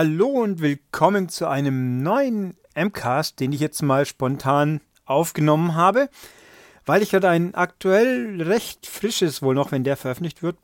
Hallo 0.00 0.28
und 0.28 0.60
willkommen 0.60 1.28
zu 1.28 1.48
einem 1.48 2.04
neuen 2.04 2.56
MCAST, 2.76 3.40
den 3.40 3.50
ich 3.50 3.58
jetzt 3.58 3.82
mal 3.82 4.06
spontan 4.06 4.80
aufgenommen 5.06 5.74
habe, 5.74 6.08
weil 6.86 7.02
ich 7.02 7.10
gerade 7.10 7.28
ein 7.28 7.56
aktuell 7.56 8.40
recht 8.40 8.86
frisches, 8.86 9.42
wohl 9.42 9.56
noch, 9.56 9.72
wenn 9.72 9.82
der 9.82 9.96
veröffentlicht 9.96 10.40
wird, 10.40 10.56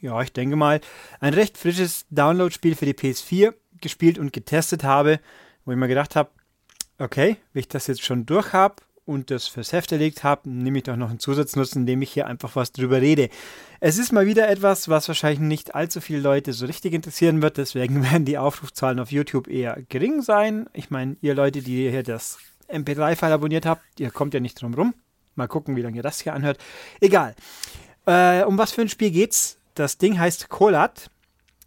ja, 0.00 0.20
ich 0.20 0.32
denke 0.32 0.56
mal, 0.56 0.80
ein 1.20 1.32
recht 1.32 1.58
frisches 1.58 2.06
Download-Spiel 2.10 2.74
für 2.74 2.86
die 2.86 2.94
PS4 2.94 3.54
gespielt 3.80 4.18
und 4.18 4.32
getestet 4.32 4.82
habe, 4.82 5.20
wo 5.64 5.70
ich 5.70 5.78
mir 5.78 5.86
gedacht 5.86 6.16
habe, 6.16 6.30
okay, 6.98 7.36
wenn 7.52 7.60
ich 7.60 7.68
das 7.68 7.86
jetzt 7.86 8.02
schon 8.02 8.26
durch 8.26 8.52
habe 8.52 8.74
und 9.04 9.30
das 9.30 9.48
fürs 9.48 9.72
Heft 9.72 9.92
erlegt 9.92 10.22
habe, 10.22 10.48
nehme 10.48 10.78
ich 10.78 10.84
doch 10.84 10.96
noch 10.96 11.10
einen 11.10 11.18
Zusatznutzen, 11.18 11.82
indem 11.82 12.02
ich 12.02 12.12
hier 12.12 12.26
einfach 12.26 12.54
was 12.54 12.72
drüber 12.72 13.00
rede. 13.00 13.28
Es 13.80 13.98
ist 13.98 14.12
mal 14.12 14.26
wieder 14.26 14.48
etwas, 14.48 14.88
was 14.88 15.08
wahrscheinlich 15.08 15.40
nicht 15.40 15.74
allzu 15.74 16.00
viele 16.00 16.20
Leute 16.20 16.52
so 16.52 16.66
richtig 16.66 16.92
interessieren 16.92 17.42
wird, 17.42 17.56
deswegen 17.56 18.02
werden 18.10 18.24
die 18.24 18.38
Aufrufzahlen 18.38 19.00
auf 19.00 19.10
YouTube 19.10 19.48
eher 19.48 19.78
gering 19.88 20.22
sein. 20.22 20.66
Ich 20.72 20.90
meine, 20.90 21.16
ihr 21.20 21.34
Leute, 21.34 21.62
die 21.62 21.90
hier 21.90 22.02
das 22.02 22.38
MP3-File 22.68 23.32
abonniert 23.32 23.66
habt, 23.66 23.82
ihr 23.98 24.10
kommt 24.10 24.34
ja 24.34 24.40
nicht 24.40 24.60
drum 24.60 24.74
rum. 24.74 24.94
Mal 25.34 25.48
gucken, 25.48 25.76
wie 25.76 25.82
lange 25.82 25.96
ihr 25.96 26.02
das 26.02 26.20
hier 26.20 26.34
anhört. 26.34 26.58
Egal. 27.00 27.34
Äh, 28.06 28.44
um 28.44 28.58
was 28.58 28.72
für 28.72 28.82
ein 28.82 28.88
Spiel 28.88 29.10
geht's? 29.10 29.58
Das 29.74 29.98
Ding 29.98 30.18
heißt 30.18 30.48
Kolat 30.48 31.10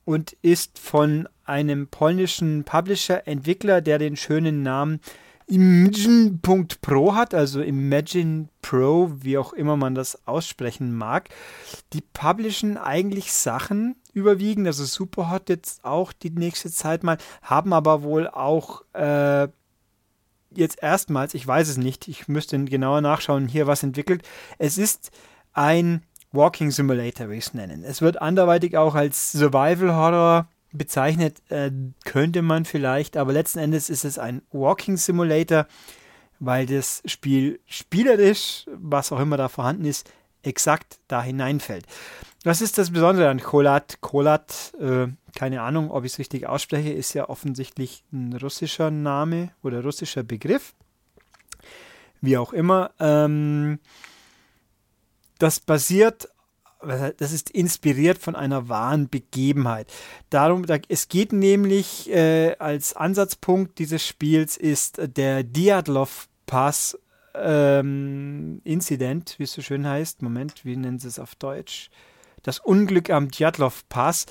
und 0.05 0.33
ist 0.41 0.77
von 0.77 1.27
einem 1.45 1.87
polnischen 1.87 2.63
Publisher, 2.63 3.27
Entwickler, 3.27 3.81
der 3.81 3.97
den 3.99 4.15
schönen 4.15 4.63
Namen 4.63 4.99
Imagine.pro 5.47 7.13
hat, 7.13 7.33
also 7.33 7.61
Imagine 7.61 8.49
Pro, 8.61 9.11
wie 9.19 9.37
auch 9.37 9.53
immer 9.53 9.77
man 9.77 9.93
das 9.93 10.27
aussprechen 10.27 10.95
mag. 10.95 11.29
Die 11.93 12.01
publishen 12.01 12.77
eigentlich 12.77 13.31
Sachen 13.31 13.95
überwiegend, 14.13 14.65
also 14.65 14.85
Superhot 14.85 15.49
jetzt 15.49 15.85
auch 15.85 16.13
die 16.13 16.31
nächste 16.31 16.71
Zeit 16.71 17.03
mal, 17.03 17.17
haben 17.43 17.73
aber 17.73 18.01
wohl 18.01 18.27
auch 18.27 18.83
äh, 18.93 19.47
jetzt 20.51 20.81
erstmals, 20.81 21.33
ich 21.33 21.45
weiß 21.45 21.67
es 21.69 21.77
nicht, 21.77 22.07
ich 22.07 22.27
müsste 22.27 22.63
genauer 22.63 23.01
nachschauen, 23.01 23.47
hier 23.47 23.67
was 23.67 23.83
entwickelt. 23.83 24.23
Es 24.57 24.77
ist 24.77 25.11
ein 25.53 26.03
Walking 26.31 26.71
Simulator, 26.71 27.29
wie 27.29 27.35
ich 27.35 27.47
es 27.47 27.53
nennen. 27.53 27.83
Es 27.83 28.01
wird 28.01 28.21
anderweitig 28.21 28.77
auch 28.77 28.95
als 28.95 29.31
Survival 29.31 29.95
Horror 29.95 30.47
bezeichnet, 30.75 31.41
äh, 31.49 31.71
könnte 32.03 32.41
man 32.41 32.65
vielleicht, 32.65 33.17
aber 33.17 33.33
letzten 33.33 33.59
Endes 33.59 33.89
ist 33.89 34.05
es 34.05 34.19
ein 34.19 34.41
Walking 34.51 34.97
Simulator, 34.97 35.67
weil 36.39 36.65
das 36.65 37.01
Spiel 37.05 37.59
spielerisch, 37.65 38.65
was 38.67 39.11
auch 39.11 39.19
immer 39.19 39.37
da 39.37 39.47
vorhanden 39.47 39.85
ist, 39.85 40.11
exakt 40.43 40.99
da 41.07 41.23
hineinfällt. 41.23 41.85
Was 42.43 42.61
ist 42.61 42.77
das 42.77 42.91
Besondere 42.91 43.29
an 43.29 43.39
Kolat? 43.39 44.01
Kolat, 44.01 44.73
äh, 44.79 45.07
keine 45.35 45.61
Ahnung, 45.63 45.89
ob 45.89 46.05
ich 46.05 46.13
es 46.13 46.19
richtig 46.19 46.47
ausspreche, 46.47 46.91
ist 46.91 47.13
ja 47.13 47.27
offensichtlich 47.27 48.03
ein 48.13 48.33
russischer 48.33 48.91
Name 48.91 49.51
oder 49.63 49.81
russischer 49.81 50.23
Begriff. 50.23 50.75
Wie 52.21 52.37
auch 52.37 52.53
immer. 52.53 52.91
Ähm, 52.99 53.79
das 55.39 55.59
basiert 55.59 56.29
das 56.85 57.31
ist 57.31 57.49
inspiriert 57.49 58.17
von 58.17 58.35
einer 58.35 58.69
wahren 58.69 59.09
Begebenheit. 59.09 59.91
Darum, 60.29 60.65
es 60.87 61.09
geht 61.09 61.33
nämlich 61.33 62.09
äh, 62.11 62.55
als 62.59 62.95
Ansatzpunkt 62.95 63.79
dieses 63.79 64.05
Spiels 64.05 64.57
ist 64.57 64.99
der 65.17 65.43
Diatlov 65.43 66.27
Pass 66.45 66.97
ähm, 67.33 68.61
Incident, 68.63 69.35
wie 69.37 69.43
es 69.43 69.53
so 69.53 69.61
schön 69.61 69.87
heißt. 69.87 70.21
Moment, 70.21 70.63
wie 70.63 70.75
nennen 70.75 70.99
sie 70.99 71.07
es 71.07 71.19
auf 71.19 71.35
Deutsch? 71.35 71.89
Das 72.43 72.59
Unglück 72.59 73.09
am 73.09 73.29
Djatlov 73.29 73.87
Pass. 73.89 74.25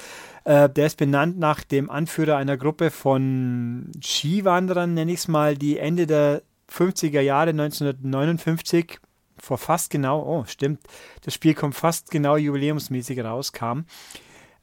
Äh, 0.44 0.68
der 0.70 0.86
ist 0.86 0.96
benannt 0.96 1.38
nach 1.38 1.64
dem 1.64 1.90
Anführer 1.90 2.36
einer 2.36 2.56
Gruppe 2.56 2.90
von 2.90 3.90
Skiwanderern, 4.00 4.94
nenne 4.94 5.12
ich 5.12 5.20
es 5.20 5.28
mal, 5.28 5.56
die 5.56 5.78
Ende 5.78 6.06
der 6.06 6.42
50er 6.70 7.20
Jahre 7.20 7.50
1959 7.50 8.98
vor 9.44 9.58
fast 9.58 9.90
genau, 9.90 10.22
oh, 10.22 10.44
stimmt, 10.46 10.80
das 11.22 11.34
Spiel 11.34 11.54
kommt 11.54 11.74
fast 11.74 12.10
genau 12.10 12.36
jubiläumsmäßig 12.36 13.20
rauskam, 13.20 13.80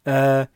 äh, 0.03 0.47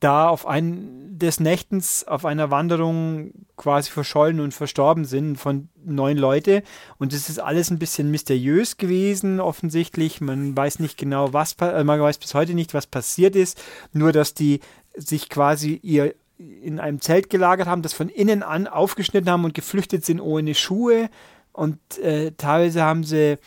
da 0.00 0.28
auf 0.28 0.46
einen 0.46 1.18
des 1.18 1.40
Nächtens 1.40 2.06
auf 2.06 2.24
einer 2.26 2.50
Wanderung 2.50 3.32
quasi 3.56 3.90
verschollen 3.90 4.40
und 4.40 4.52
verstorben 4.52 5.04
sind 5.04 5.36
von 5.36 5.68
neun 5.82 6.18
Leute. 6.18 6.62
Und 6.98 7.12
es 7.12 7.28
ist 7.28 7.38
alles 7.38 7.70
ein 7.70 7.78
bisschen 7.78 8.10
mysteriös 8.10 8.76
gewesen, 8.76 9.40
offensichtlich. 9.40 10.20
Man 10.20 10.56
weiß 10.56 10.80
nicht 10.80 10.98
genau, 10.98 11.32
was, 11.32 11.54
äh, 11.60 11.84
man 11.84 12.00
weiß 12.00 12.18
bis 12.18 12.34
heute 12.34 12.54
nicht, 12.54 12.74
was 12.74 12.86
passiert 12.86 13.36
ist. 13.36 13.62
Nur, 13.92 14.12
dass 14.12 14.34
die 14.34 14.60
sich 14.94 15.28
quasi 15.28 15.80
ihr 15.82 16.14
in 16.36 16.80
einem 16.80 17.00
Zelt 17.00 17.30
gelagert 17.30 17.68
haben, 17.68 17.82
das 17.82 17.94
von 17.94 18.08
innen 18.08 18.42
an 18.42 18.66
aufgeschnitten 18.66 19.30
haben 19.30 19.44
und 19.44 19.54
geflüchtet 19.54 20.04
sind 20.04 20.20
ohne 20.20 20.54
Schuhe. 20.54 21.08
Und 21.52 21.78
äh, 21.98 22.32
teilweise 22.32 22.82
haben 22.82 23.04
sie 23.04 23.38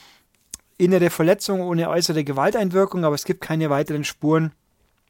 innere 0.77 1.09
Verletzung 1.09 1.61
ohne 1.61 1.89
äußere 1.89 2.23
Gewalteinwirkung, 2.23 3.03
aber 3.03 3.15
es 3.15 3.25
gibt 3.25 3.41
keine 3.41 3.69
weiteren 3.69 4.03
Spuren. 4.03 4.51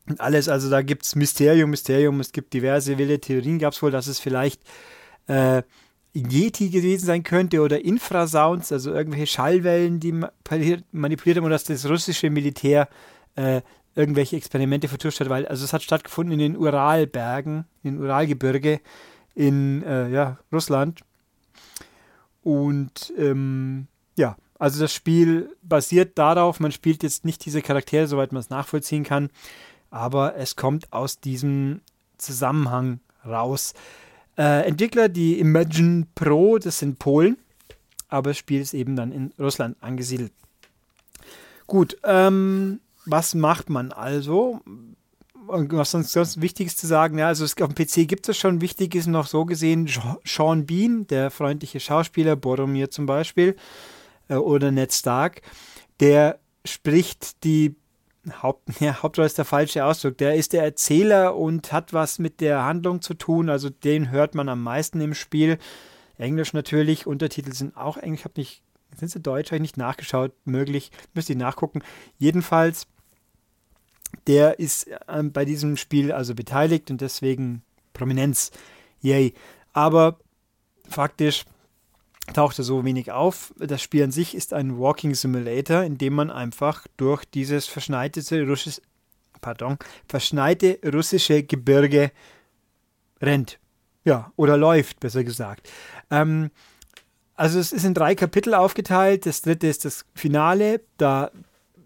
Und 0.07 0.21
alles, 0.21 0.47
also 0.47 0.69
da 0.69 0.81
gibt 0.81 1.03
es 1.03 1.15
Mysterium, 1.15 1.69
Mysterium, 1.69 2.19
es 2.21 2.31
gibt 2.31 2.53
diverse 2.53 2.97
wilde 2.97 3.19
Theorien, 3.19 3.59
gab 3.59 3.73
es 3.73 3.81
wohl, 3.81 3.91
dass 3.91 4.07
es 4.07 4.19
vielleicht 4.19 4.61
äh, 5.27 5.63
Yeti 6.13 6.69
gewesen 6.69 7.05
sein 7.05 7.23
könnte 7.23 7.61
oder 7.61 7.83
Infrasounds, 7.83 8.71
also 8.71 8.93
irgendwelche 8.93 9.27
Schallwellen, 9.27 9.99
die 9.99 10.13
manipuliert 10.91 11.37
haben 11.37 11.45
und 11.45 11.51
dass 11.51 11.65
das 11.65 11.87
russische 11.89 12.29
Militär 12.29 12.87
äh, 13.35 13.61
irgendwelche 13.95 14.37
Experimente 14.37 14.87
vertuscht 14.87 15.19
hat, 15.19 15.29
weil 15.29 15.45
also 15.47 15.65
es 15.65 15.73
hat 15.73 15.83
stattgefunden 15.83 16.33
in 16.33 16.39
den 16.39 16.57
Uralbergen, 16.57 17.65
in 17.83 17.95
den 17.95 18.03
Uralgebirge 18.03 18.79
in 19.35 19.83
äh, 19.83 20.09
ja, 20.09 20.37
Russland. 20.51 21.01
Und 22.43 23.13
ähm, 23.17 23.87
ja, 24.15 24.37
also 24.59 24.79
das 24.79 24.93
Spiel 24.93 25.55
basiert 25.61 26.17
darauf, 26.17 26.59
man 26.59 26.71
spielt 26.71 27.03
jetzt 27.03 27.25
nicht 27.25 27.45
diese 27.45 27.61
Charaktere, 27.61 28.07
soweit 28.07 28.31
man 28.31 28.39
es 28.39 28.49
nachvollziehen 28.49 29.03
kann, 29.03 29.29
aber 29.89 30.35
es 30.35 30.55
kommt 30.55 30.91
aus 30.91 31.19
diesem 31.19 31.81
Zusammenhang 32.17 32.99
raus. 33.25 33.73
Äh, 34.37 34.67
Entwickler, 34.67 35.09
die 35.09 35.39
Imagine 35.39 36.07
Pro, 36.15 36.57
das 36.57 36.79
sind 36.79 36.99
Polen, 36.99 37.37
aber 38.07 38.31
das 38.31 38.37
Spiel 38.37 38.61
ist 38.61 38.73
eben 38.73 38.95
dann 38.95 39.11
in 39.11 39.33
Russland 39.39 39.77
angesiedelt. 39.81 40.31
Gut, 41.67 41.97
ähm, 42.03 42.79
was 43.05 43.35
macht 43.35 43.69
man 43.69 43.91
also? 43.91 44.61
Was 45.49 45.91
sonst, 45.91 46.11
sonst 46.11 46.41
Wichtiges 46.41 46.75
zu 46.75 46.87
sagen, 46.87 47.19
ja, 47.19 47.27
also 47.27 47.45
es, 47.45 47.55
auf 47.61 47.73
dem 47.73 47.75
PC 47.75 48.07
gibt 48.07 48.27
es 48.27 48.37
schon, 48.37 48.59
wichtig 48.59 48.95
ist 48.95 49.07
noch 49.07 49.27
so 49.27 49.45
gesehen, 49.45 49.89
Sean 50.25 50.65
Bean, 50.65 51.07
der 51.07 51.31
freundliche 51.31 51.79
Schauspieler, 51.79 52.35
Boromir 52.35 52.91
zum 52.91 53.05
Beispiel, 53.05 53.55
oder 54.29 54.71
Ned 54.71 54.93
Stark, 54.93 55.41
der 55.99 56.39
spricht 56.65 57.43
die 57.43 57.75
Haupt, 58.41 58.67
ja, 58.81 59.01
Hauptrolle 59.01 59.27
ist 59.27 59.37
der 59.37 59.45
falsche 59.45 59.85
Ausdruck. 59.85 60.17
Der 60.17 60.35
ist 60.35 60.53
der 60.53 60.63
Erzähler 60.63 61.35
und 61.35 61.71
hat 61.71 61.93
was 61.93 62.19
mit 62.19 62.41
der 62.41 62.63
Handlung 62.63 63.01
zu 63.01 63.13
tun. 63.13 63.49
Also 63.49 63.69
den 63.69 64.11
hört 64.11 64.35
man 64.35 64.49
am 64.49 64.63
meisten 64.63 65.01
im 65.01 65.13
Spiel. 65.13 65.57
Englisch 66.17 66.53
natürlich. 66.53 67.07
Untertitel 67.07 67.53
sind 67.53 67.77
auch 67.77 67.97
Englisch. 67.97 68.25
Ich 68.25 68.35
nicht, 68.35 68.63
sind 68.95 69.11
sie 69.11 69.19
Deutsch? 69.19 69.47
Habe 69.47 69.57
ich 69.57 69.61
nicht 69.61 69.77
nachgeschaut. 69.77 70.33
Möglich. 70.45 70.91
Müsste 71.13 71.33
ich 71.33 71.39
nachgucken. 71.39 71.81
Jedenfalls, 72.17 72.87
der 74.25 74.59
ist 74.59 74.87
äh, 74.87 75.23
bei 75.23 75.45
diesem 75.45 75.77
Spiel 75.77 76.11
also 76.11 76.35
beteiligt 76.35 76.91
und 76.91 77.01
deswegen 77.01 77.63
Prominenz. 77.93 78.51
Yay. 79.01 79.33
Aber 79.73 80.19
faktisch 80.89 81.45
tauchte 82.33 82.63
so 82.63 82.85
wenig 82.85 83.11
auf. 83.11 83.53
Das 83.57 83.81
Spiel 83.81 84.03
an 84.03 84.11
sich 84.11 84.35
ist 84.35 84.53
ein 84.53 84.79
Walking 84.79 85.15
Simulator, 85.15 85.83
in 85.83 85.97
dem 85.97 86.13
man 86.13 86.31
einfach 86.31 86.85
durch 86.97 87.25
dieses 87.25 87.67
verschneite 87.67 88.21
russische, 88.47 88.81
pardon, 89.41 89.77
verschneite 90.07 90.79
russische 90.85 91.43
Gebirge 91.43 92.11
rennt. 93.21 93.59
Ja, 94.03 94.31
oder 94.35 94.57
läuft, 94.57 94.99
besser 94.99 95.23
gesagt. 95.23 95.69
Ähm, 96.11 96.49
also 97.35 97.59
es 97.59 97.71
ist 97.71 97.85
in 97.85 97.93
drei 97.93 98.15
Kapitel 98.15 98.53
aufgeteilt. 98.53 99.25
Das 99.25 99.41
dritte 99.41 99.67
ist 99.67 99.85
das 99.85 100.05
Finale. 100.15 100.81
Da 100.97 101.31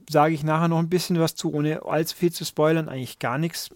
sage 0.09 0.33
ich 0.33 0.44
nachher 0.44 0.68
noch 0.68 0.80
ein 0.80 0.89
bisschen 0.89 1.19
was 1.19 1.36
zu, 1.36 1.53
ohne 1.53 1.86
allzu 1.86 2.15
viel 2.15 2.31
zu 2.31 2.45
spoilern, 2.45 2.89
eigentlich 2.89 3.19
gar 3.19 3.38
nichts. 3.38 3.69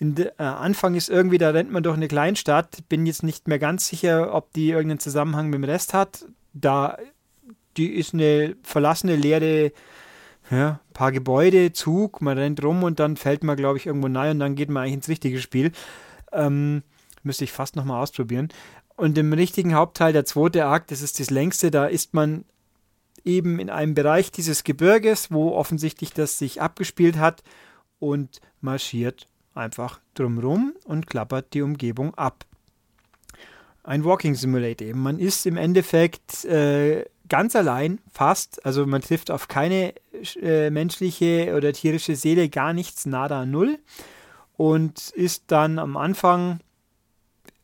De, 0.00 0.32
äh, 0.38 0.42
Anfang 0.42 0.94
ist 0.94 1.08
irgendwie, 1.08 1.38
da 1.38 1.50
rennt 1.50 1.70
man 1.70 1.82
durch 1.82 1.96
eine 1.96 2.08
Kleinstadt, 2.08 2.88
bin 2.88 3.06
jetzt 3.06 3.22
nicht 3.22 3.48
mehr 3.48 3.58
ganz 3.58 3.88
sicher, 3.88 4.34
ob 4.34 4.52
die 4.52 4.70
irgendeinen 4.70 5.00
Zusammenhang 5.00 5.46
mit 5.46 5.58
dem 5.58 5.64
Rest 5.64 5.94
hat. 5.94 6.26
Da, 6.52 6.98
die 7.76 7.88
ist 7.88 8.14
eine 8.14 8.56
verlassene, 8.62 9.16
leere, 9.16 9.72
ja, 10.50 10.80
paar 10.92 11.12
Gebäude, 11.12 11.72
Zug, 11.72 12.20
man 12.20 12.38
rennt 12.38 12.62
rum 12.62 12.82
und 12.82 13.00
dann 13.00 13.16
fällt 13.16 13.44
man, 13.44 13.56
glaube 13.56 13.78
ich, 13.78 13.86
irgendwo 13.86 14.08
nahe 14.08 14.30
und 14.30 14.40
dann 14.40 14.54
geht 14.54 14.68
man 14.68 14.82
eigentlich 14.82 14.94
ins 14.94 15.08
richtige 15.08 15.40
Spiel. 15.40 15.72
Ähm, 16.32 16.82
müsste 17.22 17.44
ich 17.44 17.52
fast 17.52 17.76
nochmal 17.76 18.02
ausprobieren. 18.02 18.48
Und 18.96 19.18
im 19.18 19.32
richtigen 19.32 19.74
Hauptteil, 19.74 20.12
der 20.12 20.24
zweite 20.24 20.66
Akt, 20.66 20.90
das 20.90 21.02
ist 21.02 21.18
das 21.18 21.30
längste, 21.30 21.70
da 21.70 21.86
ist 21.86 22.14
man 22.14 22.44
eben 23.24 23.58
in 23.58 23.70
einem 23.70 23.94
Bereich 23.94 24.30
dieses 24.30 24.64
Gebirges, 24.64 25.30
wo 25.30 25.52
offensichtlich 25.52 26.12
das 26.12 26.38
sich 26.38 26.60
abgespielt 26.60 27.16
hat 27.18 27.42
und 27.98 28.40
marschiert 28.60 29.28
einfach 29.54 30.00
drumrum 30.14 30.74
und 30.84 31.06
klappert 31.06 31.54
die 31.54 31.62
Umgebung 31.62 32.14
ab. 32.14 32.44
Ein 33.82 34.04
Walking 34.04 34.34
Simulator 34.34 34.88
eben. 34.88 35.02
Man 35.02 35.18
ist 35.18 35.46
im 35.46 35.56
Endeffekt 35.56 36.44
äh, 36.46 37.04
ganz 37.28 37.54
allein, 37.54 38.00
fast. 38.10 38.64
Also 38.64 38.86
man 38.86 39.02
trifft 39.02 39.30
auf 39.30 39.48
keine 39.48 39.94
äh, 40.40 40.70
menschliche 40.70 41.54
oder 41.56 41.72
tierische 41.72 42.16
Seele, 42.16 42.48
gar 42.48 42.72
nichts, 42.72 43.06
nada, 43.06 43.44
null. 43.44 43.78
Und 44.56 45.10
ist 45.10 45.44
dann 45.48 45.78
am 45.78 45.96
Anfang 45.96 46.60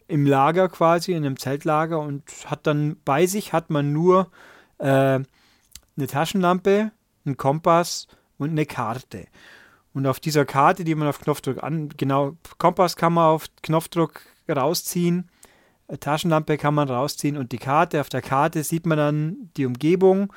im 0.09 0.27
Lager 0.27 0.69
quasi, 0.69 1.13
in 1.13 1.25
einem 1.25 1.39
Zeltlager 1.39 2.01
und 2.01 2.25
hat 2.47 2.67
dann 2.67 2.97
bei 3.05 3.27
sich 3.27 3.53
hat 3.53 3.71
man 3.71 3.93
nur 3.93 4.31
äh, 4.79 5.21
eine 6.01 6.09
Taschenlampe, 6.09 6.91
einen 7.25 7.37
Kompass 7.37 8.09
und 8.39 8.51
eine 8.51 8.67
Karte. 8.67 9.27
Und 9.93 10.07
auf 10.07 10.21
dieser 10.21 10.45
Karte, 10.45 10.85
die 10.85 10.95
man 10.95 11.09
auf 11.09 11.21
Knopfdruck 11.21 11.63
an, 11.63 11.89
genau, 11.97 12.37
Kompass 12.59 12.97
kann 12.97 13.13
man 13.13 13.25
auf 13.25 13.47
Knopfdruck 13.63 14.23
rausziehen, 14.49 15.31
Taschenlampe 15.99 16.57
kann 16.57 16.75
man 16.75 16.89
rausziehen 16.89 17.37
und 17.37 17.53
die 17.53 17.59
Karte. 17.59 18.01
Auf 18.01 18.09
der 18.09 18.23
Karte 18.23 18.63
sieht 18.63 18.87
man 18.87 18.99
dann 18.99 19.51
die 19.57 19.67
Umgebung. 19.67 20.33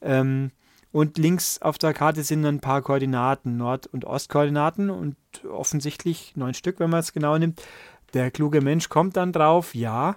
Ähm, 0.00 0.52
und 0.92 1.16
links 1.16 1.60
auf 1.60 1.78
der 1.78 1.94
Karte 1.94 2.22
sind 2.22 2.42
dann 2.42 2.56
ein 2.56 2.60
paar 2.60 2.82
Koordinaten, 2.82 3.56
Nord- 3.56 3.86
und 3.86 4.04
Ostkoordinaten 4.04 4.90
und 4.90 5.16
offensichtlich 5.50 6.36
neun 6.36 6.54
Stück, 6.54 6.78
wenn 6.80 6.90
man 6.90 7.00
es 7.00 7.12
genau 7.12 7.36
nimmt. 7.38 7.62
Der 8.12 8.30
kluge 8.30 8.60
Mensch 8.60 8.90
kommt 8.90 9.16
dann 9.16 9.32
drauf, 9.32 9.74
ja, 9.74 10.16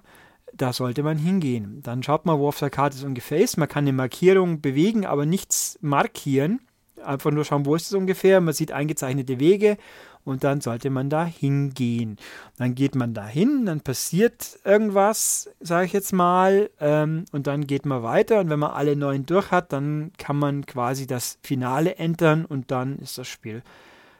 da 0.57 0.73
sollte 0.73 1.03
man 1.03 1.17
hingehen. 1.17 1.81
Dann 1.83 2.03
schaut 2.03 2.25
man, 2.25 2.39
wo 2.39 2.47
auf 2.47 2.59
der 2.59 2.69
Karte 2.69 2.97
es 2.97 3.03
ungefähr 3.03 3.39
ist. 3.39 3.57
Man 3.57 3.67
kann 3.67 3.83
eine 3.83 3.93
Markierung 3.93 4.61
bewegen, 4.61 5.05
aber 5.05 5.25
nichts 5.25 5.77
markieren. 5.81 6.61
Einfach 7.03 7.31
nur 7.31 7.45
schauen, 7.45 7.65
wo 7.65 7.75
ist 7.75 7.87
es 7.87 7.93
ungefähr. 7.93 8.41
Man 8.41 8.53
sieht 8.53 8.71
eingezeichnete 8.71 9.39
Wege 9.39 9.77
und 10.23 10.43
dann 10.43 10.59
sollte 10.59 10.89
man 10.89 11.09
da 11.09 11.25
hingehen. 11.25 12.17
Dann 12.57 12.73
geht 12.73 12.95
man 12.95 13.13
da 13.13 13.25
hin, 13.27 13.65
dann 13.65 13.81
passiert 13.81 14.59
irgendwas, 14.63 15.49
sage 15.59 15.85
ich 15.85 15.93
jetzt 15.93 16.13
mal, 16.13 16.69
ähm, 16.79 17.25
und 17.31 17.47
dann 17.47 17.67
geht 17.67 17.85
man 17.85 18.01
weiter. 18.01 18.39
Und 18.39 18.49
wenn 18.49 18.59
man 18.59 18.71
alle 18.71 18.95
neun 18.95 19.25
durch 19.25 19.51
hat, 19.51 19.71
dann 19.71 20.11
kann 20.17 20.37
man 20.37 20.65
quasi 20.65 21.05
das 21.05 21.37
Finale 21.43 21.97
entern 21.97 22.45
und 22.45 22.71
dann 22.71 22.97
ist 22.99 23.17
das 23.17 23.27
Spiel 23.27 23.61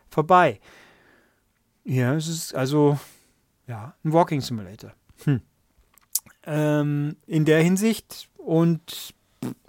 vorbei. 0.10 0.60
Ja, 1.84 2.16
es 2.16 2.28
ist 2.28 2.56
also 2.56 3.00
ja, 3.68 3.96
ein 4.04 4.14
Walking 4.14 4.42
Simulator. 4.42 4.94
Hm. 5.24 5.42
Ähm, 6.46 7.16
in 7.28 7.46
der 7.46 7.62
Hinsicht 7.62 8.30
und 8.38 9.14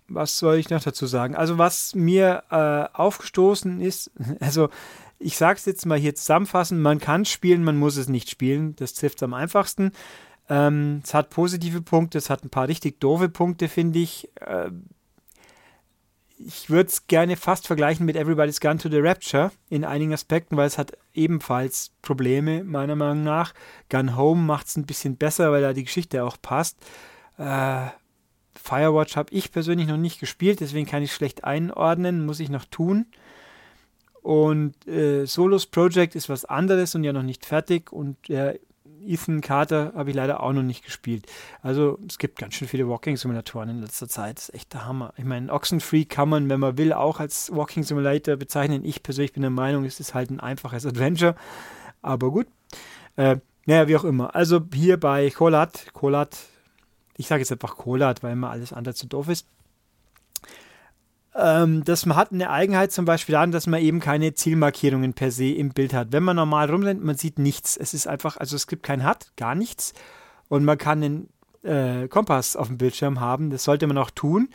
was 0.08 0.38
soll 0.38 0.56
ich 0.56 0.70
noch 0.70 0.82
dazu 0.82 1.06
sagen? 1.06 1.34
Also 1.34 1.58
was 1.58 1.94
mir 1.94 2.44
äh, 2.50 2.96
aufgestoßen 2.96 3.80
ist, 3.80 4.10
also 4.40 4.68
ich 5.18 5.36
sage 5.36 5.58
es 5.58 5.64
jetzt 5.64 5.86
mal 5.86 5.98
hier 5.98 6.14
zusammenfassend, 6.14 6.80
man 6.80 6.98
kann 6.98 7.24
spielen, 7.24 7.64
man 7.64 7.78
muss 7.78 7.96
es 7.96 8.08
nicht 8.08 8.30
spielen, 8.30 8.76
das 8.76 8.94
trifft 8.94 9.18
es 9.18 9.22
am 9.22 9.34
einfachsten. 9.34 9.92
Ähm, 10.48 11.00
es 11.02 11.14
hat 11.14 11.30
positive 11.30 11.82
Punkte, 11.82 12.18
es 12.18 12.30
hat 12.30 12.44
ein 12.44 12.50
paar 12.50 12.68
richtig 12.68 13.00
doofe 13.00 13.28
Punkte, 13.28 13.68
finde 13.68 13.98
ich. 13.98 14.30
Äh, 14.40 14.70
ich 16.38 16.68
würde 16.68 16.88
es 16.88 17.06
gerne 17.06 17.36
fast 17.36 17.66
vergleichen 17.66 18.04
mit 18.04 18.16
Everybody's 18.16 18.60
Gone 18.60 18.78
to 18.78 18.88
the 18.88 18.98
Rapture 18.98 19.50
in 19.70 19.84
einigen 19.84 20.12
Aspekten, 20.12 20.56
weil 20.56 20.66
es 20.66 20.78
hat 20.78 20.92
ebenfalls 21.14 21.92
Probleme, 22.02 22.62
meiner 22.62 22.96
Meinung 22.96 23.22
nach. 23.22 23.54
Gun 23.88 24.16
Home 24.16 24.42
macht 24.42 24.66
es 24.66 24.76
ein 24.76 24.86
bisschen 24.86 25.16
besser, 25.16 25.50
weil 25.52 25.62
da 25.62 25.72
die 25.72 25.84
Geschichte 25.84 26.24
auch 26.24 26.36
passt. 26.40 26.76
Äh, 27.38 27.86
Firewatch 28.54 29.16
habe 29.16 29.32
ich 29.32 29.52
persönlich 29.52 29.86
noch 29.86 29.96
nicht 29.96 30.20
gespielt, 30.20 30.60
deswegen 30.60 30.86
kann 30.86 31.02
ich 31.02 31.12
schlecht 31.12 31.44
einordnen, 31.44 32.26
muss 32.26 32.40
ich 32.40 32.50
noch 32.50 32.64
tun. 32.64 33.06
Und 34.22 34.86
äh, 34.88 35.24
Solos 35.24 35.66
Project 35.66 36.16
ist 36.16 36.28
was 36.28 36.44
anderes 36.44 36.94
und 36.94 37.04
ja 37.04 37.12
noch 37.12 37.22
nicht 37.22 37.46
fertig 37.46 37.92
und 37.92 38.28
äh, 38.28 38.58
Ethan 39.06 39.40
Carter 39.40 39.92
habe 39.94 40.10
ich 40.10 40.16
leider 40.16 40.42
auch 40.42 40.52
noch 40.52 40.62
nicht 40.62 40.84
gespielt. 40.84 41.26
Also 41.62 41.98
es 42.08 42.18
gibt 42.18 42.38
ganz 42.38 42.54
schön 42.54 42.68
viele 42.68 42.88
Walking-Simulatoren 42.88 43.68
in 43.68 43.80
letzter 43.80 44.08
Zeit. 44.08 44.38
Das 44.38 44.48
ist 44.48 44.54
echt 44.54 44.74
der 44.74 44.86
Hammer. 44.86 45.12
Ich 45.16 45.24
meine, 45.24 45.52
Oxenfree 45.52 46.04
kann 46.04 46.28
man, 46.28 46.48
wenn 46.48 46.60
man 46.60 46.78
will, 46.78 46.92
auch 46.92 47.20
als 47.20 47.54
Walking-Simulator 47.54 48.36
bezeichnen. 48.36 48.84
Ich 48.84 49.02
persönlich 49.02 49.32
bin 49.32 49.42
der 49.42 49.50
Meinung, 49.50 49.84
es 49.84 50.00
ist 50.00 50.14
halt 50.14 50.30
ein 50.30 50.40
einfaches 50.40 50.86
Adventure. 50.86 51.36
Aber 52.02 52.30
gut. 52.30 52.46
Äh, 53.16 53.36
naja, 53.66 53.88
wie 53.88 53.96
auch 53.96 54.04
immer. 54.04 54.34
Also 54.34 54.60
hier 54.72 54.98
bei 54.98 55.30
Kolat, 55.30 55.92
Kolat, 55.92 56.38
ich 57.16 57.26
sage 57.26 57.40
jetzt 57.40 57.52
einfach 57.52 57.76
Kolat, 57.76 58.22
weil 58.22 58.32
immer 58.32 58.50
alles 58.50 58.72
andere 58.72 58.94
zu 58.94 59.06
doof 59.06 59.28
ist. 59.28 59.46
Ähm, 61.38 61.84
das 61.84 62.06
hat 62.06 62.32
eine 62.32 62.50
Eigenheit 62.50 62.92
zum 62.92 63.04
Beispiel 63.04 63.34
daran, 63.34 63.52
dass 63.52 63.66
man 63.66 63.82
eben 63.82 64.00
keine 64.00 64.34
Zielmarkierungen 64.34 65.12
per 65.12 65.30
se 65.30 65.50
im 65.50 65.70
Bild 65.70 65.92
hat. 65.92 66.12
Wenn 66.12 66.22
man 66.22 66.36
normal 66.36 66.70
rumrennt, 66.70 67.04
man 67.04 67.16
sieht 67.16 67.38
nichts. 67.38 67.76
Es 67.76 67.94
ist 67.94 68.06
einfach, 68.06 68.36
also 68.38 68.56
es 68.56 68.66
gibt 68.66 68.82
kein 68.82 69.06
HUD, 69.06 69.32
gar 69.36 69.54
nichts. 69.54 69.92
Und 70.48 70.64
man 70.64 70.78
kann 70.78 71.02
einen 71.02 71.28
äh, 71.62 72.08
Kompass 72.08 72.56
auf 72.56 72.68
dem 72.68 72.78
Bildschirm 72.78 73.20
haben. 73.20 73.50
Das 73.50 73.64
sollte 73.64 73.86
man 73.86 73.98
auch 73.98 74.10
tun. 74.10 74.48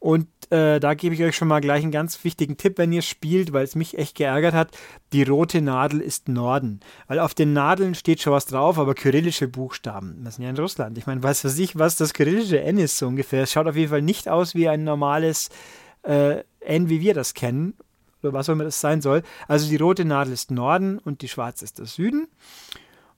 Und 0.00 0.26
äh, 0.50 0.80
da 0.80 0.92
gebe 0.92 1.14
ich 1.14 1.22
euch 1.22 1.34
schon 1.34 1.48
mal 1.48 1.62
gleich 1.62 1.82
einen 1.82 1.92
ganz 1.92 2.22
wichtigen 2.24 2.58
Tipp, 2.58 2.76
wenn 2.76 2.92
ihr 2.92 3.00
spielt, 3.00 3.54
weil 3.54 3.64
es 3.64 3.74
mich 3.74 3.96
echt 3.96 4.16
geärgert 4.16 4.52
hat. 4.52 4.76
Die 5.14 5.22
rote 5.22 5.62
Nadel 5.62 6.02
ist 6.02 6.28
Norden. 6.28 6.80
Weil 7.06 7.20
auf 7.20 7.32
den 7.32 7.54
Nadeln 7.54 7.94
steht 7.94 8.20
schon 8.20 8.34
was 8.34 8.44
drauf, 8.44 8.78
aber 8.78 8.94
kyrillische 8.94 9.48
Buchstaben. 9.48 10.22
Das 10.24 10.34
sind 10.34 10.44
ja 10.44 10.50
in 10.50 10.58
Russland. 10.58 10.98
Ich 10.98 11.06
meine, 11.06 11.22
weiß 11.22 11.44
was 11.44 11.58
ich, 11.58 11.78
was 11.78 11.96
das 11.96 12.12
kyrillische 12.12 12.60
N 12.60 12.76
ist 12.76 12.98
so 12.98 13.06
ungefähr. 13.06 13.44
Es 13.44 13.52
schaut 13.52 13.66
auf 13.66 13.76
jeden 13.76 13.88
Fall 13.88 14.02
nicht 14.02 14.28
aus 14.28 14.54
wie 14.54 14.68
ein 14.68 14.84
normales 14.84 15.48
äh, 16.04 16.44
N, 16.60 16.88
wie 16.88 17.00
wir 17.00 17.14
das 17.14 17.34
kennen, 17.34 17.74
oder 18.22 18.32
was 18.32 18.48
auch 18.48 18.54
immer 18.54 18.64
das 18.64 18.80
sein 18.80 19.02
soll. 19.02 19.22
Also 19.48 19.68
die 19.68 19.76
rote 19.76 20.04
Nadel 20.04 20.32
ist 20.32 20.50
Norden 20.50 20.98
und 20.98 21.22
die 21.22 21.28
schwarze 21.28 21.64
ist 21.64 21.78
der 21.78 21.86
Süden. 21.86 22.28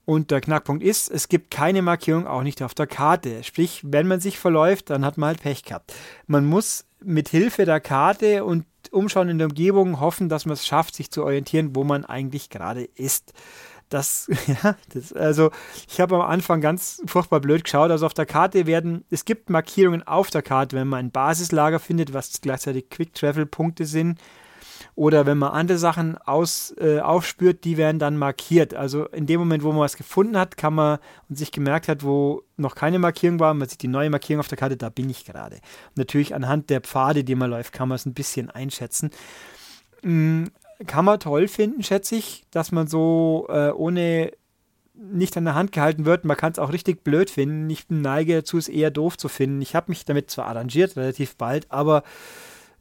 Und 0.05 0.31
der 0.31 0.41
Knackpunkt 0.41 0.85
ist, 0.85 1.11
es 1.11 1.29
gibt 1.29 1.51
keine 1.51 1.83
Markierung, 1.83 2.29
auch 2.29 2.43
nicht 2.43 2.63
auf 2.63 2.75
der 2.75 2.87
Karte. 2.87 3.43
Sprich, 3.43 3.83
wenn 3.85 4.07
man 4.07 4.21
sich 4.21 4.39
verläuft, 4.39 4.91
dann 4.91 5.05
hat 5.05 5.19
man 5.19 5.29
halt 5.29 5.43
Pech 5.43 5.65
gehabt. 5.65 5.93
Man 6.29 6.47
muss 6.47 6.85
mit 7.01 7.29
Hilfe 7.29 7.65
der 7.65 7.81
Karte 7.81 8.45
und 8.45 8.65
Umschauen 8.93 9.29
in 9.29 9.39
der 9.39 9.49
Umgebung 9.49 9.99
hoffen, 9.99 10.29
dass 10.29 10.47
man 10.47 10.53
es 10.53 10.65
schafft, 10.65 10.95
sich 10.95 11.11
zu 11.11 11.25
orientieren, 11.25 11.75
wo 11.75 11.83
man 11.83 12.05
eigentlich 12.05 12.51
gerade 12.51 12.85
ist. 12.85 13.33
Das, 13.89 14.29
ja, 14.47 14.77
das, 14.93 15.13
also 15.13 15.51
ich 15.89 16.01
habe 16.01 16.17
am 16.17 16.23
Anfang 16.23 16.61
ganz 16.61 17.03
furchtbar 17.07 17.41
blöd 17.41 17.65
geschaut. 17.65 17.91
Also 17.91 18.07
auf 18.07 18.15
der 18.15 18.27
Karte 18.27 18.67
werden, 18.67 19.05
es 19.11 19.25
gibt 19.25 19.51
Markierungen 19.51 20.03
auf 20.03 20.31
der 20.31 20.43
Karte, 20.43 20.77
wenn 20.77 20.89
man 20.89 21.07
ein 21.07 21.11
Basislager 21.11 21.79
findet, 21.79 22.13
was 22.13 22.41
gleichzeitig 22.41 22.91
Quick-Travel-Punkte 22.91 23.85
sind. 23.85 24.19
Oder 24.95 25.27
wenn 25.27 25.39
man 25.39 25.53
andere 25.53 25.79
Sachen 25.79 26.17
aus, 26.17 26.75
äh, 26.79 27.01
aufspürt, 27.01 27.65
die 27.65 27.77
werden 27.77 27.99
dann 27.99 28.17
markiert. 28.17 28.75
Also 28.75 29.05
in 29.07 29.27
dem 29.27 29.41
Moment, 29.41 29.63
wo 29.63 29.71
man 29.71 29.81
was 29.81 29.97
gefunden 29.97 30.39
hat, 30.39 30.57
kann 30.57 30.75
man 30.75 30.99
und 31.29 31.37
sich 31.37 31.53
gemerkt 31.53 31.89
hat, 31.89 32.03
wo 32.03 32.43
noch 32.57 32.75
keine 32.75 32.99
Markierung 32.99 33.39
war, 33.39 33.53
man 33.53 33.69
sieht 33.69 33.83
die 33.83 33.89
neue 33.89 34.09
Markierung 34.09 34.41
auf 34.41 34.49
der 34.49 34.59
Karte, 34.59 34.77
da 34.77 34.89
bin 34.89 35.11
ich 35.11 35.27
gerade. 35.27 35.61
Natürlich 35.97 36.35
anhand 36.35 36.71
der 36.71 36.81
Pfade, 36.81 37.25
die 37.25 37.35
man 37.35 37.51
läuft, 37.51 37.73
kann 37.73 37.89
man 37.89 37.97
es 37.97 38.07
ein 38.07 38.15
bisschen 38.15 38.51
einschätzen. 38.51 39.11
Kann 40.87 41.05
man 41.05 41.21
toll 41.21 41.49
finden, 41.49 41.83
schätze 41.83 42.17
ich, 42.17 42.45
dass 42.51 42.71
man 42.71 42.87
so 42.87 43.47
äh, 43.49 43.71
ohne 43.71 44.33
nicht 44.95 45.37
an 45.37 45.45
der 45.45 45.55
Hand 45.55 45.73
gehalten 45.73 46.05
wird. 46.05 46.25
Man 46.25 46.37
kann 46.37 46.53
es 46.53 46.59
auch 46.59 46.73
richtig 46.73 47.05
blöd 47.05 47.31
finden. 47.31 47.69
Ich 47.71 47.87
neige 47.89 48.37
dazu, 48.37 48.59
es 48.59 48.69
eher 48.69 48.91
doof 48.91 49.17
zu 49.17 49.29
finden. 49.29 49.61
Ich 49.63 49.75
habe 49.75 49.91
mich 49.91 50.05
damit 50.05 50.31
zwar 50.31 50.47
arrangiert, 50.47 50.97
relativ 50.97 51.37
bald, 51.37 51.71
aber 51.71 52.03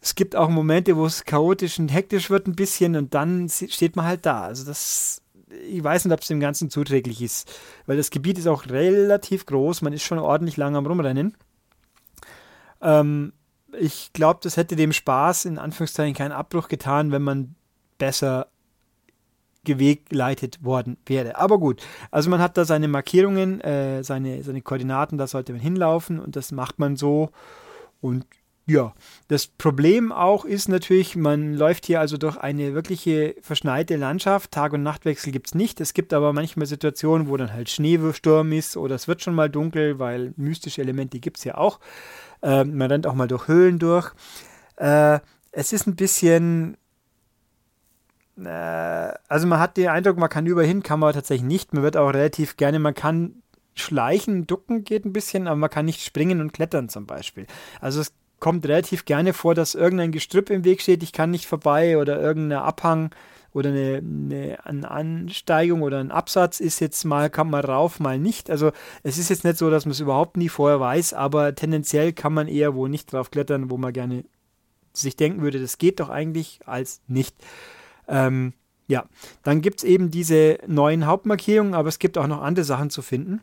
es 0.01 0.15
gibt 0.15 0.35
auch 0.35 0.49
Momente, 0.49 0.95
wo 0.97 1.05
es 1.05 1.25
chaotisch 1.25 1.79
und 1.79 1.89
hektisch 1.89 2.29
wird 2.29 2.47
ein 2.47 2.55
bisschen 2.55 2.95
und 2.95 3.13
dann 3.13 3.49
steht 3.49 3.95
man 3.95 4.05
halt 4.05 4.25
da. 4.25 4.43
Also 4.43 4.65
das, 4.65 5.21
ich 5.67 5.83
weiß 5.83 6.05
nicht, 6.05 6.13
ob 6.13 6.21
es 6.21 6.27
dem 6.27 6.39
Ganzen 6.39 6.69
zuträglich 6.69 7.21
ist, 7.21 7.51
weil 7.85 7.97
das 7.97 8.11
Gebiet 8.11 8.37
ist 8.37 8.47
auch 8.47 8.67
relativ 8.67 9.45
groß. 9.45 9.81
Man 9.81 9.93
ist 9.93 10.03
schon 10.03 10.19
ordentlich 10.19 10.57
lang 10.57 10.75
am 10.75 10.85
Rumrennen. 10.85 11.35
Ähm, 12.81 13.33
ich 13.79 14.13
glaube, 14.13 14.39
das 14.43 14.57
hätte 14.57 14.75
dem 14.75 14.93
Spaß 14.93 15.45
in 15.45 15.57
Anführungszeichen 15.57 16.13
keinen 16.13 16.31
Abbruch 16.31 16.67
getan, 16.67 17.11
wenn 17.11 17.23
man 17.23 17.55
besser 17.97 18.47
gewegleitet 19.65 20.63
worden 20.63 20.97
wäre. 21.05 21.37
Aber 21.37 21.59
gut, 21.59 21.81
also 22.11 22.29
man 22.29 22.39
hat 22.39 22.57
da 22.57 22.65
seine 22.65 22.87
Markierungen, 22.87 23.59
äh, 23.61 24.03
seine, 24.03 24.43
seine 24.43 24.61
Koordinaten, 24.61 25.17
da 25.17 25.27
sollte 25.27 25.51
man 25.51 25.61
hinlaufen 25.61 26.19
und 26.19 26.35
das 26.35 26.51
macht 26.51 26.79
man 26.79 26.95
so. 26.95 27.31
Und 27.99 28.25
ja, 28.67 28.93
das 29.27 29.45
Problem 29.45 30.11
auch 30.11 30.43
ist 30.43 30.69
natürlich, 30.69 31.15
man 31.15 31.53
läuft 31.53 31.85
hier 31.85 31.99
also 31.99 32.17
durch 32.17 32.37
eine 32.37 32.73
wirkliche 32.73 33.35
verschneite 33.41 33.95
Landschaft. 33.95 34.51
Tag- 34.51 34.73
und 34.73 34.81
Nachtwechsel 34.81 35.31
gibt 35.31 35.47
es 35.47 35.55
nicht. 35.55 35.79
Es 35.81 35.93
gibt 35.93 36.13
aber 36.13 36.33
manchmal 36.33 36.65
Situationen, 36.65 37.27
wo 37.27 37.37
dann 37.37 37.53
halt 37.53 37.69
Schneesturm 37.69 38.51
ist 38.53 38.75
oder 38.75 38.95
es 38.95 39.07
wird 39.07 39.21
schon 39.21 39.35
mal 39.35 39.51
dunkel, 39.51 39.99
weil 39.99 40.33
mystische 40.35 40.81
Elemente 40.81 41.19
gibt 41.19 41.37
es 41.37 41.43
ja 41.43 41.57
auch. 41.57 41.79
Äh, 42.41 42.63
man 42.63 42.89
rennt 42.89 43.05
auch 43.05 43.13
mal 43.13 43.27
durch 43.27 43.47
Höhlen 43.47 43.77
durch. 43.77 44.11
Äh, 44.77 45.19
es 45.51 45.71
ist 45.71 45.85
ein 45.85 45.95
bisschen 45.95 46.75
also 48.37 49.47
man 49.47 49.59
hat 49.59 49.77
den 49.77 49.87
Eindruck, 49.87 50.17
man 50.17 50.29
kann 50.29 50.45
überhin, 50.45 50.83
kann 50.83 50.99
man 50.99 51.13
tatsächlich 51.13 51.47
nicht. 51.47 51.73
Man 51.73 51.83
wird 51.83 51.95
auch 51.95 52.09
relativ 52.09 52.57
gerne, 52.57 52.79
man 52.79 52.93
kann 52.93 53.41
schleichen, 53.75 54.47
ducken 54.47 54.83
geht 54.83 55.05
ein 55.05 55.13
bisschen, 55.13 55.47
aber 55.47 55.57
man 55.57 55.69
kann 55.69 55.85
nicht 55.85 56.01
springen 56.01 56.41
und 56.41 56.53
klettern 56.53 56.89
zum 56.89 57.05
Beispiel. 57.05 57.45
Also 57.81 58.01
es 58.01 58.13
kommt 58.39 58.65
relativ 58.67 59.05
gerne 59.05 59.33
vor, 59.33 59.55
dass 59.55 59.75
irgendein 59.75 60.11
Gestrüpp 60.11 60.49
im 60.49 60.63
Weg 60.63 60.81
steht, 60.81 61.03
ich 61.03 61.13
kann 61.13 61.31
nicht 61.31 61.45
vorbei 61.45 61.97
oder 61.97 62.21
irgendein 62.21 62.59
Abhang 62.59 63.11
oder 63.53 63.69
eine, 63.69 63.97
eine, 63.97 64.65
eine 64.65 64.91
Ansteigung 64.91 65.81
oder 65.81 65.99
ein 65.99 66.11
Absatz 66.11 66.59
ist 66.59 66.81
jetzt 66.81 67.05
mal, 67.05 67.29
kann 67.29 67.49
man 67.49 67.63
rauf, 67.63 68.01
mal 68.01 68.19
nicht. 68.19 68.49
Also 68.49 68.71
es 69.03 69.17
ist 69.17 69.29
jetzt 69.29 69.45
nicht 69.45 69.57
so, 69.57 69.69
dass 69.69 69.85
man 69.85 69.91
es 69.91 70.01
überhaupt 70.01 70.35
nie 70.35 70.49
vorher 70.49 70.79
weiß, 70.79 71.13
aber 71.13 71.55
tendenziell 71.55 72.11
kann 72.11 72.33
man 72.33 72.49
eher 72.49 72.75
wo 72.75 72.87
nicht 72.87 73.13
drauf 73.13 73.31
klettern, 73.31 73.69
wo 73.71 73.77
man 73.77 73.93
gerne 73.93 74.25
sich 74.91 75.15
denken 75.15 75.41
würde, 75.41 75.61
das 75.61 75.77
geht 75.77 75.99
doch 75.99 76.09
eigentlich, 76.09 76.59
als 76.65 77.01
nicht. 77.07 77.35
Ähm, 78.07 78.53
ja, 78.87 79.05
dann 79.43 79.61
gibt 79.61 79.79
es 79.79 79.83
eben 79.83 80.11
diese 80.11 80.59
neuen 80.67 81.05
Hauptmarkierungen, 81.05 81.73
aber 81.73 81.89
es 81.89 81.99
gibt 81.99 82.17
auch 82.17 82.27
noch 82.27 82.41
andere 82.41 82.65
Sachen 82.65 82.89
zu 82.89 83.01
finden. 83.01 83.41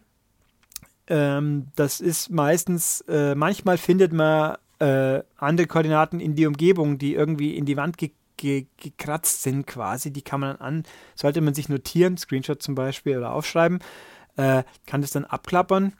Ähm, 1.09 1.69
das 1.75 2.01
ist 2.01 2.31
meistens, 2.31 3.01
äh, 3.09 3.35
manchmal 3.35 3.77
findet 3.77 4.13
man 4.13 4.57
äh, 4.79 5.23
andere 5.37 5.67
Koordinaten 5.67 6.21
in 6.21 6.37
die 6.37 6.47
Umgebung, 6.47 6.99
die 6.99 7.15
irgendwie 7.15 7.57
in 7.57 7.67
die 7.67 7.77
Wand 7.77 7.99
ge 7.99 8.13
ge 8.37 8.67
gekratzt 8.77 9.43
sind 9.43 9.67
quasi. 9.67 10.13
Die 10.13 10.23
kann 10.23 10.41
man 10.41 10.57
an, 10.57 10.85
sollte 11.15 11.41
man 11.41 11.55
sich 11.55 11.69
notieren, 11.69 12.17
Screenshot 12.17 12.63
zum 12.63 12.75
Beispiel 12.75 13.17
oder 13.17 13.33
aufschreiben, 13.33 13.81
äh, 14.37 14.65
kann 14.87 15.01
das 15.01 15.11
dann 15.11 15.25
abklappern. 15.25 15.93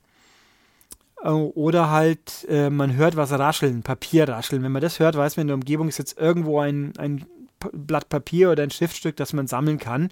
Äh, 1.23 1.29
oder 1.29 1.91
halt, 1.91 2.47
äh, 2.49 2.71
man 2.71 2.95
hört 2.95 3.17
was 3.17 3.33
rascheln, 3.33 3.83
Papier 3.83 4.29
rascheln. 4.29 4.63
Wenn 4.63 4.73
man 4.73 4.83
das 4.83 4.99
hört, 4.99 5.17
weiß 5.17 5.37
man, 5.37 5.43
in 5.43 5.49
der 5.49 5.55
Umgebung 5.55 5.89
ist 5.89 5.99
jetzt 5.99 6.19
irgendwo 6.19 6.61
ein, 6.61 6.93
ein 6.99 7.25
Blatt 7.73 8.09
Papier 8.09 8.51
oder 8.51 8.63
ein 8.63 8.71
Schriftstück, 8.71 9.17
das 9.17 9.33
man 9.33 9.47
sammeln 9.47 9.79
kann, 9.79 10.09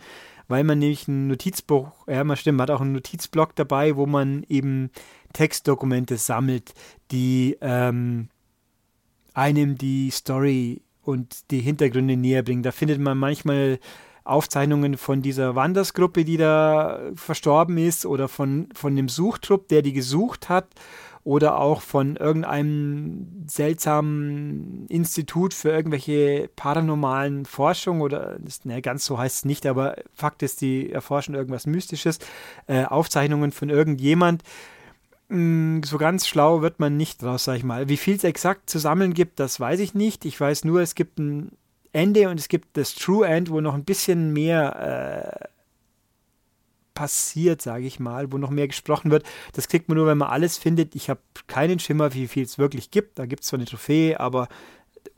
weil 0.48 0.64
man 0.64 0.78
nämlich 0.78 1.08
ein 1.08 1.28
Notizbuch, 1.28 1.90
ja, 2.06 2.24
man 2.24 2.36
stimmt, 2.36 2.58
man 2.58 2.68
hat 2.68 2.76
auch 2.76 2.80
einen 2.80 2.92
Notizblock 2.92 3.54
dabei, 3.54 3.96
wo 3.96 4.06
man 4.06 4.44
eben 4.48 4.90
Textdokumente 5.32 6.16
sammelt, 6.16 6.74
die 7.10 7.56
ähm, 7.60 8.28
einem 9.34 9.78
die 9.78 10.10
Story 10.10 10.82
und 11.02 11.50
die 11.50 11.60
Hintergründe 11.60 12.16
näher 12.16 12.42
bringen. 12.42 12.62
Da 12.62 12.72
findet 12.72 13.00
man 13.00 13.16
manchmal 13.16 13.78
Aufzeichnungen 14.24 14.96
von 14.96 15.22
dieser 15.22 15.54
Wandersgruppe, 15.54 16.24
die 16.24 16.36
da 16.36 17.00
verstorben 17.14 17.78
ist, 17.78 18.06
oder 18.06 18.28
von, 18.28 18.68
von 18.74 18.94
dem 18.94 19.08
Suchtrupp, 19.08 19.68
der 19.68 19.82
die 19.82 19.92
gesucht 19.92 20.48
hat, 20.48 20.68
oder 21.22 21.58
auch 21.58 21.82
von 21.82 22.16
irgendeinem 22.16 23.44
seltsamen 23.46 24.86
Institut 24.88 25.52
für 25.54 25.70
irgendwelche 25.70 26.48
paranormalen 26.56 27.44
Forschung 27.44 28.00
oder 28.00 28.38
ne, 28.64 28.80
ganz 28.80 29.04
so 29.04 29.18
heißt 29.18 29.36
es 29.36 29.44
nicht, 29.44 29.66
aber 29.66 29.96
Fakt 30.14 30.42
ist, 30.42 30.60
die 30.60 30.90
erforschen 30.90 31.34
irgendwas 31.34 31.66
Mystisches, 31.66 32.18
äh, 32.66 32.84
Aufzeichnungen 32.84 33.52
von 33.52 33.68
irgendjemand, 33.68 34.42
Mm, 35.30 35.82
so 35.84 35.96
ganz 35.96 36.26
schlau 36.26 36.60
wird 36.60 36.80
man 36.80 36.96
nicht 36.96 37.22
draus, 37.22 37.44
sag 37.44 37.56
ich 37.56 37.62
mal. 37.64 37.88
Wie 37.88 37.96
viel 37.96 38.16
es 38.16 38.24
exakt 38.24 38.68
zu 38.68 38.78
sammeln 38.80 39.14
gibt, 39.14 39.38
das 39.38 39.60
weiß 39.60 39.78
ich 39.80 39.94
nicht. 39.94 40.24
Ich 40.24 40.40
weiß 40.40 40.64
nur, 40.64 40.80
es 40.80 40.96
gibt 40.96 41.18
ein 41.20 41.52
Ende 41.92 42.28
und 42.28 42.40
es 42.40 42.48
gibt 42.48 42.76
das 42.76 42.96
True 42.96 43.26
End, 43.26 43.48
wo 43.50 43.60
noch 43.60 43.74
ein 43.74 43.84
bisschen 43.84 44.32
mehr 44.32 45.44
äh, 45.44 45.48
passiert, 47.00 47.62
sage 47.62 47.86
ich 47.86 47.98
mal, 47.98 48.30
wo 48.30 48.36
noch 48.36 48.50
mehr 48.50 48.68
gesprochen 48.68 49.10
wird. 49.10 49.24
Das 49.54 49.68
kriegt 49.68 49.88
man 49.88 49.96
nur, 49.96 50.06
wenn 50.06 50.18
man 50.18 50.28
alles 50.28 50.58
findet. 50.58 50.94
Ich 50.94 51.08
habe 51.08 51.20
keinen 51.46 51.78
Schimmer, 51.78 52.12
wie 52.12 52.28
viel 52.28 52.42
es 52.42 52.58
wirklich 52.58 52.90
gibt. 52.90 53.18
Da 53.18 53.24
gibt 53.24 53.42
es 53.42 53.48
zwar 53.48 53.58
eine 53.58 53.64
Trophäe, 53.64 54.20
aber 54.20 54.48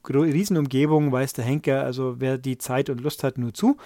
Riesenumgebung 0.08 1.10
weiß 1.10 1.32
der 1.32 1.44
Henker, 1.44 1.82
also 1.82 2.20
wer 2.20 2.38
die 2.38 2.56
Zeit 2.56 2.88
und 2.88 3.00
Lust 3.00 3.24
hat, 3.24 3.36
nur 3.36 3.52
zu. 3.52 3.78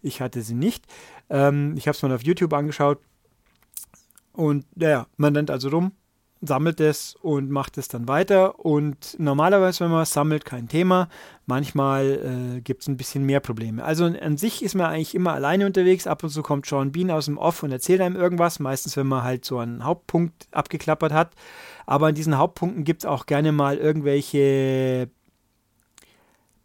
Ich 0.00 0.22
hatte 0.22 0.40
sie 0.40 0.54
nicht. 0.54 0.86
Ähm, 1.28 1.74
ich 1.76 1.86
habe 1.86 1.94
es 1.94 2.00
mal 2.00 2.14
auf 2.14 2.22
YouTube 2.22 2.54
angeschaut 2.54 3.00
und 4.32 4.64
naja, 4.74 5.06
man 5.18 5.36
rennt 5.36 5.50
also 5.50 5.68
rum, 5.68 5.92
sammelt 6.44 6.80
es 6.80 7.14
und 7.22 7.50
macht 7.50 7.78
es 7.78 7.88
dann 7.88 8.08
weiter. 8.08 8.58
Und 8.58 9.16
normalerweise, 9.18 9.84
wenn 9.84 9.92
man 9.92 10.02
es 10.02 10.12
sammelt, 10.12 10.44
kein 10.44 10.68
Thema. 10.68 11.08
Manchmal 11.46 12.56
äh, 12.56 12.60
gibt 12.60 12.82
es 12.82 12.88
ein 12.88 12.96
bisschen 12.96 13.24
mehr 13.24 13.40
Probleme. 13.40 13.84
Also 13.84 14.04
an 14.04 14.36
sich 14.36 14.62
ist 14.62 14.74
man 14.74 14.86
eigentlich 14.86 15.14
immer 15.14 15.32
alleine 15.32 15.66
unterwegs. 15.66 16.06
Ab 16.06 16.24
und 16.24 16.30
zu 16.30 16.42
kommt 16.42 16.66
Sean 16.66 16.92
Bean 16.92 17.10
aus 17.12 17.26
dem 17.26 17.38
Off 17.38 17.62
und 17.62 17.70
erzählt 17.70 18.00
einem 18.00 18.16
irgendwas. 18.16 18.58
Meistens, 18.58 18.96
wenn 18.96 19.06
man 19.06 19.22
halt 19.22 19.44
so 19.44 19.58
einen 19.58 19.84
Hauptpunkt 19.84 20.48
abgeklappert 20.50 21.12
hat. 21.12 21.32
Aber 21.86 22.08
an 22.08 22.14
diesen 22.14 22.36
Hauptpunkten 22.36 22.84
gibt 22.84 23.02
es 23.02 23.06
auch 23.06 23.26
gerne 23.26 23.52
mal 23.52 23.78
irgendwelche 23.78 25.08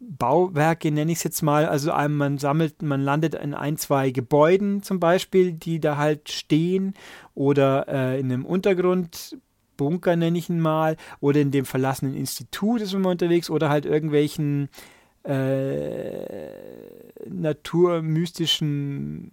Bauwerke, 0.00 0.90
nenne 0.90 1.12
ich 1.12 1.18
es 1.18 1.24
jetzt 1.24 1.42
mal. 1.42 1.66
Also 1.66 1.92
man 1.92 2.38
sammelt, 2.38 2.82
man 2.82 3.02
landet 3.02 3.34
in 3.34 3.54
ein, 3.54 3.76
zwei 3.76 4.10
Gebäuden 4.10 4.82
zum 4.82 5.00
Beispiel, 5.00 5.52
die 5.52 5.80
da 5.80 5.96
halt 5.96 6.30
stehen 6.30 6.94
oder 7.34 7.86
äh, 7.88 8.20
in 8.20 8.32
einem 8.32 8.46
Untergrundbunker, 9.78 10.16
nenne 10.16 10.38
ich 10.38 10.50
ihn 10.50 10.60
mal, 10.60 10.96
oder 11.20 11.40
in 11.40 11.50
dem 11.50 11.64
verlassenen 11.64 12.14
Institut 12.14 12.80
ist 12.80 12.92
man 12.92 13.06
unterwegs 13.06 13.50
oder 13.50 13.70
halt 13.70 13.86
irgendwelchen 13.86 14.68
äh, 15.24 16.50
naturmystischen 17.28 19.32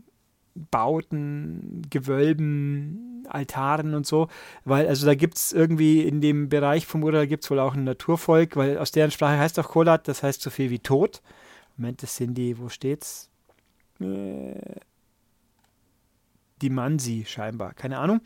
Bauten, 0.71 1.81
Gewölben, 1.89 3.25
Altaren 3.27 3.93
und 3.93 4.05
so, 4.05 4.29
weil 4.63 4.87
also 4.87 5.05
da 5.05 5.15
gibt 5.15 5.35
es 5.35 5.51
irgendwie 5.51 6.03
in 6.03 6.21
dem 6.21 6.47
Bereich 6.47 6.85
vom 6.85 7.03
Ural 7.03 7.27
gibt 7.27 7.43
es 7.43 7.51
wohl 7.51 7.59
auch 7.59 7.73
ein 7.73 7.83
Naturvolk, 7.83 8.55
weil 8.55 8.77
aus 8.77 8.91
deren 8.91 9.11
Sprache 9.11 9.37
heißt 9.37 9.59
auch 9.59 9.67
Kolat, 9.67 10.07
das 10.07 10.23
heißt 10.23 10.41
so 10.41 10.49
viel 10.49 10.69
wie 10.69 10.79
Tod. 10.79 11.21
Moment, 11.75 12.03
das 12.03 12.15
sind 12.15 12.35
die, 12.35 12.57
wo 12.57 12.69
steht's? 12.69 13.29
Äh, 13.99 14.79
die 16.61 16.69
Mansi 16.69 17.25
scheinbar, 17.27 17.73
keine 17.73 17.97
Ahnung. 17.97 18.21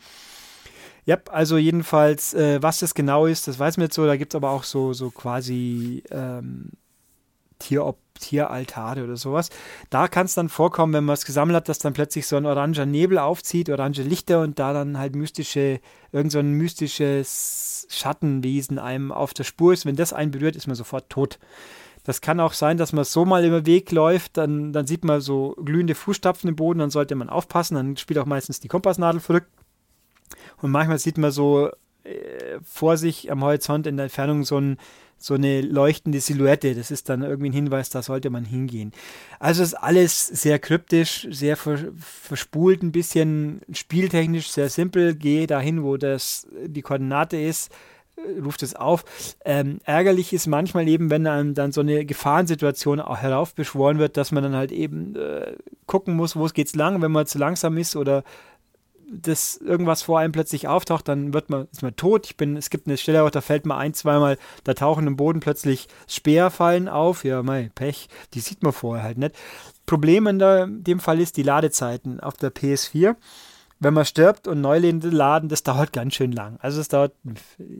Ja, 1.06 1.18
also 1.30 1.56
jedenfalls, 1.56 2.34
äh, 2.34 2.62
was 2.62 2.80
das 2.80 2.94
genau 2.94 3.26
ist, 3.26 3.48
das 3.48 3.58
weiß 3.58 3.76
man 3.76 3.86
jetzt 3.86 3.94
so, 3.94 4.06
da 4.06 4.16
gibt 4.16 4.34
es 4.34 4.36
aber 4.36 4.50
auch 4.50 4.64
so, 4.64 4.92
so 4.92 5.10
quasi 5.10 6.02
ähm, 6.10 6.70
Tierop 7.58 7.98
Tieraltare 8.20 9.02
oder 9.04 9.16
sowas. 9.16 9.50
Da 9.88 10.06
kann 10.06 10.26
es 10.26 10.34
dann 10.34 10.48
vorkommen, 10.48 10.92
wenn 10.92 11.04
man 11.04 11.14
es 11.14 11.24
gesammelt 11.24 11.56
hat, 11.56 11.68
dass 11.68 11.78
dann 11.78 11.94
plötzlich 11.94 12.26
so 12.26 12.36
ein 12.36 12.46
oranger 12.46 12.86
Nebel 12.86 13.18
aufzieht, 13.18 13.70
orange 13.70 14.02
Lichter 14.02 14.42
und 14.42 14.58
da 14.58 14.72
dann 14.72 14.98
halt 14.98 15.16
mystische, 15.16 15.80
irgend 16.12 16.30
so 16.30 16.38
ein 16.38 16.52
mystisches 16.52 17.86
Schattenwesen 17.90 18.78
einem 18.78 19.10
auf 19.10 19.34
der 19.34 19.44
Spur 19.44 19.72
ist. 19.72 19.86
Wenn 19.86 19.96
das 19.96 20.12
einen 20.12 20.30
berührt, 20.30 20.54
ist 20.54 20.66
man 20.66 20.76
sofort 20.76 21.10
tot. 21.10 21.38
Das 22.04 22.20
kann 22.20 22.40
auch 22.40 22.54
sein, 22.54 22.78
dass 22.78 22.92
man 22.92 23.04
so 23.04 23.24
mal 23.24 23.44
über 23.44 23.66
Weg 23.66 23.92
läuft, 23.92 24.36
dann, 24.36 24.72
dann 24.72 24.86
sieht 24.86 25.04
man 25.04 25.20
so 25.20 25.54
glühende 25.62 25.94
Fußstapfen 25.94 26.48
im 26.48 26.56
Boden, 26.56 26.78
dann 26.78 26.90
sollte 26.90 27.14
man 27.14 27.28
aufpassen, 27.28 27.74
dann 27.74 27.96
spielt 27.96 28.18
auch 28.18 28.26
meistens 28.26 28.60
die 28.60 28.68
Kompassnadel 28.68 29.20
verrückt. 29.20 29.50
Und 30.62 30.70
manchmal 30.70 30.98
sieht 30.98 31.18
man 31.18 31.30
so 31.30 31.70
äh, 32.04 32.58
vor 32.64 32.96
sich 32.96 33.30
am 33.30 33.42
Horizont 33.42 33.86
in 33.86 33.96
der 33.96 34.04
Entfernung 34.04 34.44
so 34.44 34.58
ein 34.58 34.78
so 35.20 35.34
eine 35.34 35.60
leuchtende 35.60 36.18
Silhouette. 36.20 36.74
Das 36.74 36.90
ist 36.90 37.10
dann 37.10 37.22
irgendwie 37.22 37.50
ein 37.50 37.54
Hinweis, 37.54 37.90
da 37.90 38.02
sollte 38.02 38.30
man 38.30 38.44
hingehen. 38.44 38.92
Also 39.38 39.62
ist 39.62 39.74
alles 39.74 40.26
sehr 40.26 40.58
kryptisch, 40.58 41.28
sehr 41.30 41.56
verspult, 41.56 42.82
ein 42.82 42.90
bisschen 42.90 43.60
spieltechnisch 43.70 44.50
sehr 44.50 44.70
simpel. 44.70 45.14
Gehe 45.14 45.46
dahin, 45.46 45.82
wo 45.82 45.98
das 45.98 46.48
die 46.64 46.80
Koordinate 46.80 47.36
ist, 47.36 47.70
äh, 48.16 48.40
ruft 48.40 48.62
es 48.62 48.74
auf. 48.74 49.04
Ähm, 49.44 49.80
ärgerlich 49.84 50.32
ist 50.32 50.46
manchmal 50.46 50.88
eben, 50.88 51.10
wenn 51.10 51.26
einem 51.26 51.54
dann 51.54 51.70
so 51.70 51.82
eine 51.82 52.06
Gefahrensituation 52.06 52.98
auch 52.98 53.18
heraufbeschworen 53.18 53.98
wird, 53.98 54.16
dass 54.16 54.32
man 54.32 54.42
dann 54.42 54.56
halt 54.56 54.72
eben 54.72 55.16
äh, 55.16 55.52
gucken 55.84 56.16
muss, 56.16 56.34
wo 56.34 56.46
es 56.46 56.54
geht's 56.54 56.74
lang, 56.74 57.02
wenn 57.02 57.12
man 57.12 57.26
zu 57.26 57.36
langsam 57.36 57.76
ist 57.76 57.94
oder 57.94 58.24
das 59.12 59.56
irgendwas 59.56 60.02
vor 60.02 60.18
einem 60.18 60.32
plötzlich 60.32 60.68
auftaucht, 60.68 61.08
dann 61.08 61.34
wird 61.34 61.50
man, 61.50 61.66
ist 61.72 61.82
man 61.82 61.96
tot. 61.96 62.26
Ich 62.26 62.36
bin, 62.36 62.56
es 62.56 62.70
gibt 62.70 62.86
eine 62.86 62.96
Stelle 62.96 63.28
da 63.30 63.40
fällt 63.40 63.66
man 63.66 63.78
ein, 63.78 63.94
zweimal, 63.94 64.38
da 64.64 64.74
tauchen 64.74 65.06
im 65.06 65.16
Boden 65.16 65.40
plötzlich 65.40 65.88
Speerfallen 66.06 66.88
auf. 66.88 67.24
Ja, 67.24 67.42
mei, 67.42 67.70
Pech, 67.74 68.08
die 68.34 68.40
sieht 68.40 68.62
man 68.62 68.72
vorher 68.72 69.04
halt 69.04 69.18
nicht. 69.18 69.34
Problem 69.86 70.26
in 70.26 70.38
der, 70.38 70.66
dem 70.68 71.00
Fall 71.00 71.20
ist 71.20 71.36
die 71.36 71.42
Ladezeiten 71.42 72.20
auf 72.20 72.36
der 72.36 72.54
PS4 72.54 73.16
wenn 73.82 73.94
man 73.94 74.04
stirbt 74.04 74.46
und 74.46 74.60
neu 74.60 74.78
laden, 74.78 75.48
das 75.48 75.62
dauert 75.62 75.94
ganz 75.94 76.14
schön 76.14 76.32
lang. 76.32 76.58
Also 76.60 76.82
es 76.82 76.88
dauert, 76.88 77.14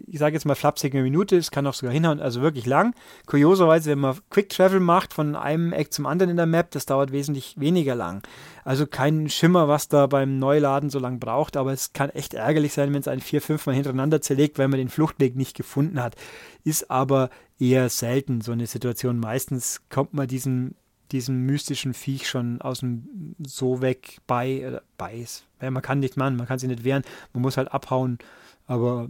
ich 0.07 0.19
sage 0.19 0.35
jetzt 0.35 0.47
mal 0.47 0.55
flapsig 0.55 0.95
eine 0.95 1.03
Minute, 1.03 1.37
es 1.37 1.51
kann 1.51 1.67
auch 1.67 1.75
sogar 1.75 1.93
hinhauen, 1.93 2.21
also 2.21 2.41
wirklich 2.41 2.65
lang. 2.65 2.95
Kurioserweise, 3.27 3.91
wenn 3.91 3.99
man 3.99 4.17
Quick 4.31 4.49
Travel 4.49 4.81
macht 4.81 5.13
von 5.13 5.37
einem 5.37 5.75
Eck 5.75 5.93
zum 5.93 6.07
anderen 6.07 6.31
in 6.31 6.39
der 6.39 6.47
Map, 6.47 6.71
das 6.71 6.87
dauert 6.87 7.13
wesentlich 7.13 7.55
weniger 7.59 7.95
lang. 7.95 8.23
Also 8.65 8.87
kein 8.87 9.29
Schimmer, 9.29 9.69
was 9.69 9.89
da 9.89 10.07
beim 10.07 10.39
Neuladen 10.39 10.89
so 10.89 10.99
lang 10.99 11.21
braucht, 11.21 11.59
aber 11.59 11.73
es 11.75 11.93
kann 11.93 12.09
echt 12.09 12.33
ärgerlich 12.33 12.73
sein, 12.73 12.95
wenn 12.95 13.01
es 13.01 13.09
einen 13.09 13.21
vier, 13.21 13.43
fünf 13.43 13.67
Mal 13.67 13.75
hintereinander 13.75 14.23
zerlegt, 14.23 14.59
weil 14.59 14.69
man 14.69 14.79
den 14.79 14.89
Fluchtweg 14.89 15.37
nicht 15.37 15.55
gefunden 15.55 16.03
hat. 16.03 16.17
Ist 16.65 16.91
aber 16.91 17.29
eher 17.59 17.91
selten 17.91 18.41
so 18.41 18.53
eine 18.53 18.67
Situation. 18.67 19.19
Meistens 19.19 19.83
kommt 19.91 20.15
man 20.15 20.27
diesen 20.27 20.77
diesem 21.13 21.47
mystischen 21.47 21.95
Viech 21.95 22.29
schon 22.29 22.61
aus 22.61 22.81
dem 22.81 23.35
so 23.45 23.81
weg 23.81 24.19
bei, 24.27 24.61
äh, 24.61 24.81
beiß. 24.99 25.45
Ja, 25.61 25.71
man 25.71 25.83
kann 25.83 26.01
nicht 26.01 26.17
machen, 26.17 26.37
man 26.37 26.47
kann 26.47 26.59
sie 26.59 26.69
nicht 26.69 26.85
wehren, 26.85 27.03
man 27.33 27.43
muss 27.43 27.57
halt 27.57 27.73
abhauen, 27.73 28.19
aber 28.67 29.09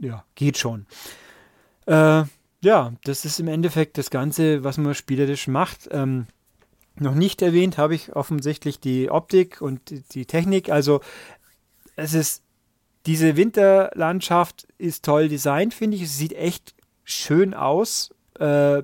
ja, 0.00 0.24
geht 0.34 0.58
schon. 0.58 0.86
Äh, 1.86 2.24
ja, 2.62 2.92
das 3.04 3.24
ist 3.24 3.40
im 3.40 3.48
Endeffekt 3.48 3.98
das 3.98 4.10
Ganze, 4.10 4.64
was 4.64 4.78
man 4.78 4.94
spielerisch 4.94 5.48
macht. 5.48 5.88
Ähm, 5.90 6.26
noch 6.96 7.14
nicht 7.14 7.40
erwähnt 7.42 7.78
habe 7.78 7.94
ich 7.94 8.14
offensichtlich 8.14 8.80
die 8.80 9.10
Optik 9.10 9.60
und 9.62 10.14
die 10.14 10.26
Technik. 10.26 10.70
Also 10.70 11.00
es 11.96 12.14
ist 12.14 12.42
diese 13.06 13.36
Winterlandschaft 13.36 14.68
ist 14.76 15.04
toll 15.04 15.28
designt, 15.28 15.72
finde 15.72 15.96
ich. 15.96 16.02
Es 16.02 16.18
sieht 16.18 16.34
echt 16.34 16.74
schön 17.04 17.54
aus. 17.54 18.14
Äh, 18.38 18.82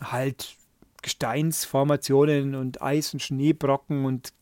halt 0.00 0.56
Gesteinsformationen 1.02 2.54
und 2.54 2.80
Eis- 2.80 3.12
und 3.12 3.20
Schneebrocken 3.20 4.04
und 4.04 4.32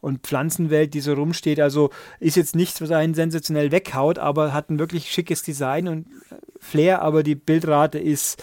und 0.00 0.22
Pflanzenwelt, 0.22 0.92
die 0.92 1.00
so 1.00 1.12
rumsteht. 1.14 1.60
Also 1.60 1.90
ist 2.18 2.36
jetzt 2.36 2.56
nichts, 2.56 2.80
was 2.80 2.90
einen 2.90 3.14
sensationell 3.14 3.70
weghaut, 3.70 4.18
aber 4.18 4.52
hat 4.52 4.70
ein 4.70 4.80
wirklich 4.80 5.12
schickes 5.12 5.44
Design 5.44 5.86
und 5.86 6.06
Flair, 6.58 7.02
aber 7.02 7.22
die 7.22 7.36
Bildrate 7.36 8.00
ist 8.00 8.42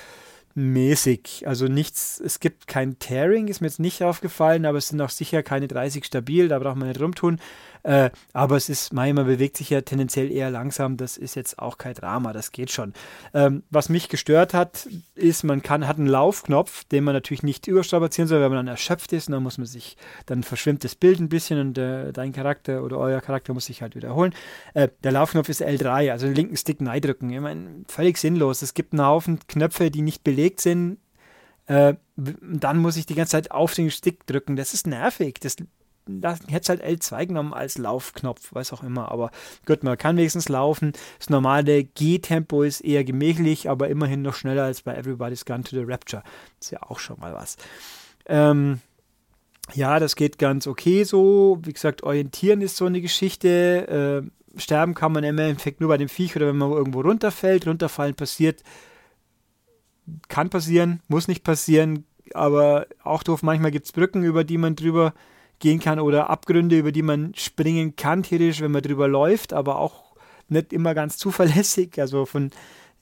mäßig. 0.56 1.48
Also 1.48 1.66
nichts, 1.68 2.22
es 2.24 2.40
gibt 2.40 2.68
kein 2.68 3.00
Tearing, 3.00 3.48
ist 3.48 3.62
mir 3.62 3.68
jetzt 3.68 3.80
nicht 3.80 4.04
aufgefallen, 4.04 4.66
aber 4.66 4.78
es 4.78 4.90
sind 4.90 5.02
auch 5.02 5.10
sicher 5.10 5.44
keine 5.44 5.68
30 5.68 6.06
stabil, 6.06 6.48
da 6.48 6.60
braucht 6.60 6.78
man 6.78 6.88
nicht 6.88 7.02
rumtun. 7.02 7.40
Äh, 7.84 8.10
aber 8.34 8.58
es 8.58 8.70
ist, 8.70 8.94
manchmal 8.94 9.26
bewegt 9.26 9.58
sich 9.58 9.70
ja 9.70 9.82
tendenziell 9.82 10.32
eher 10.32 10.50
langsam, 10.50 10.98
das 10.98 11.18
ist 11.18 11.36
jetzt 11.36 11.60
auch 11.60 11.78
kein 11.78 11.94
Drama, 11.94 12.34
das 12.34 12.52
geht 12.52 12.72
schon. 12.72 12.94
Ähm, 13.34 13.64
was 13.70 13.90
mich 13.90 14.10
gestört 14.10 14.54
hat, 14.54 14.88
ist, 15.16 15.44
man 15.44 15.62
kann, 15.62 15.88
hat 15.88 15.98
einen 15.98 16.08
Laufknopf, 16.08 16.84
den 16.86 17.04
man 17.04 17.14
natürlich 17.14 17.44
nicht 17.44 17.68
überstrapazieren 17.68 18.28
soll, 18.28 18.42
wenn 18.42 18.52
man 18.52 18.66
dann 18.66 18.68
erschöpft 18.68 19.14
ist, 19.14 19.28
und 19.28 19.34
dann 19.34 19.44
muss 19.44 19.58
man 19.58 19.68
sich, 19.68 19.98
dann 20.26 20.44
verschwimmt 20.44 20.84
das 20.84 20.96
Bild 20.96 21.20
ein 21.20 21.30
bisschen 21.30 21.60
und 21.60 21.78
äh, 21.78 22.12
dein 22.12 22.34
Charakter 22.34 22.84
oder 22.84 22.98
euer 22.98 23.22
Charakter 23.22 23.54
muss 23.54 23.66
sich 23.66 23.82
halt 23.82 23.96
wiederholen. 23.96 24.34
Äh, 24.74 24.90
der 25.04 25.12
Laufknopf 25.12 25.50
ist 25.50 25.62
L3, 25.62 26.12
also 26.12 26.28
den 26.28 26.36
linken 26.36 26.58
Stick 26.58 26.82
neidrücken. 26.82 27.30
Ich 27.30 27.40
meine, 27.40 27.84
völlig 27.88 28.18
sinnlos. 28.18 28.62
Es 28.62 28.74
gibt 28.74 28.94
einen 28.94 29.06
Haufen 29.06 29.40
Knöpfe, 29.48 29.92
die 29.92 30.02
nicht 30.02 30.24
belegt 30.24 30.62
sind, 30.62 30.98
äh, 31.70 31.94
dann 32.16 32.80
muss 32.80 32.98
ich 32.98 33.06
die 33.06 33.14
ganze 33.14 33.32
Zeit 33.32 33.52
auf 33.52 33.76
den 33.76 33.92
Stick 33.92 34.26
drücken. 34.26 34.56
Das 34.56 34.74
ist 34.74 34.88
nervig. 34.88 35.40
Das 35.40 35.56
da 36.22 36.36
hätte 36.48 36.70
halt 36.70 36.84
L2 36.84 37.28
genommen 37.28 37.54
als 37.54 37.78
Laufknopf, 37.78 38.54
weiß 38.54 38.74
auch 38.74 38.84
immer. 38.84 39.12
Aber 39.12 39.32
gut, 39.66 39.84
man 39.84 39.98
kann 39.98 40.18
wenigstens 40.18 40.50
laufen. 40.50 40.94
Das 41.18 41.30
normale 41.30 41.84
G-Tempo 41.84 42.64
ist 42.64 42.82
eher 42.82 43.04
gemächlich, 43.04 43.70
aber 43.70 43.90
immerhin 43.90 44.22
noch 44.22 44.36
schneller 44.36 44.64
als 44.64 44.82
bei 44.82 44.96
Everybody's 44.96 45.46
Gone 45.46 45.64
to 45.64 45.76
the 45.76 45.84
Rapture. 45.84 46.24
Ist 46.60 46.72
ja 46.72 46.82
auch 46.84 47.00
schon 47.00 47.20
mal 47.20 47.34
was. 47.34 47.58
Ähm, 48.26 48.82
ja, 49.74 50.00
das 50.00 50.16
geht 50.16 50.40
ganz 50.40 50.68
okay 50.68 51.04
so. 51.04 51.60
Wie 51.64 51.74
gesagt, 51.74 52.04
orientieren 52.04 52.62
ist 52.62 52.78
so 52.78 52.86
eine 52.86 53.02
Geschichte. 53.02 54.24
Äh, 54.26 54.60
sterben 54.60 54.94
kann 54.94 55.12
man 55.12 55.24
im 55.24 55.38
Endeffekt 55.38 55.80
nur 55.80 55.90
bei 55.90 55.98
dem 55.98 56.10
Viech 56.10 56.36
oder 56.36 56.48
wenn 56.48 56.58
man 56.58 56.72
irgendwo 56.72 57.02
runterfällt. 57.02 57.68
Runterfallen 57.68 58.16
passiert, 58.16 58.64
kann 60.28 60.50
passieren, 60.50 61.02
muss 61.08 61.28
nicht 61.28 61.44
passieren, 61.44 62.06
aber 62.34 62.88
auch 63.04 63.24
doof. 63.24 63.44
Manchmal 63.44 63.72
gibt 63.72 63.86
es 63.86 63.92
Brücken, 63.92 64.24
über 64.24 64.44
die 64.44 64.58
man 64.58 64.76
drüber 64.76 65.14
gehen 65.60 65.80
kann 65.80 66.00
oder 66.00 66.30
Abgründe, 66.30 66.78
über 66.78 66.92
die 66.92 67.02
man 67.02 67.34
springen 67.36 67.96
kann, 67.96 68.24
theoretisch, 68.24 68.62
wenn 68.62 68.72
man 68.72 68.82
drüber 68.82 69.08
läuft, 69.08 69.54
aber 69.54 69.80
auch 69.80 70.16
nicht 70.48 70.74
immer 70.74 70.94
ganz 70.94 71.18
zuverlässig. 71.18 72.00
Also 72.00 72.26
von 72.26 72.52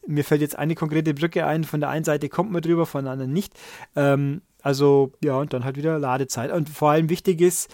mir 0.05 0.23
fällt 0.23 0.41
jetzt 0.41 0.57
eine 0.57 0.75
konkrete 0.75 1.13
Brücke 1.13 1.45
ein, 1.45 1.63
von 1.63 1.79
der 1.79 1.89
einen 1.89 2.05
Seite 2.05 2.29
kommt 2.29 2.51
man 2.51 2.61
drüber, 2.61 2.85
von 2.85 3.03
der 3.05 3.13
anderen 3.13 3.33
nicht. 3.33 3.53
Ähm, 3.95 4.41
also 4.61 5.11
ja, 5.23 5.35
und 5.37 5.53
dann 5.53 5.63
halt 5.63 5.77
wieder 5.77 5.99
Ladezeit. 5.99 6.51
Und 6.51 6.69
vor 6.69 6.91
allem 6.91 7.09
wichtig 7.09 7.41
ist, 7.41 7.69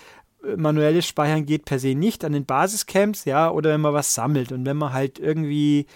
manuelles 0.57 1.07
Speichern 1.07 1.45
geht 1.45 1.65
per 1.65 1.79
se 1.79 1.95
nicht 1.95 2.25
an 2.25 2.33
den 2.33 2.45
Basiscamps, 2.45 3.25
ja, 3.25 3.49
oder 3.49 3.71
wenn 3.71 3.81
man 3.81 3.93
was 3.93 4.13
sammelt. 4.13 4.51
Und 4.51 4.65
wenn 4.65 4.77
man 4.77 4.93
halt 4.93 5.19
irgendwie 5.19 5.87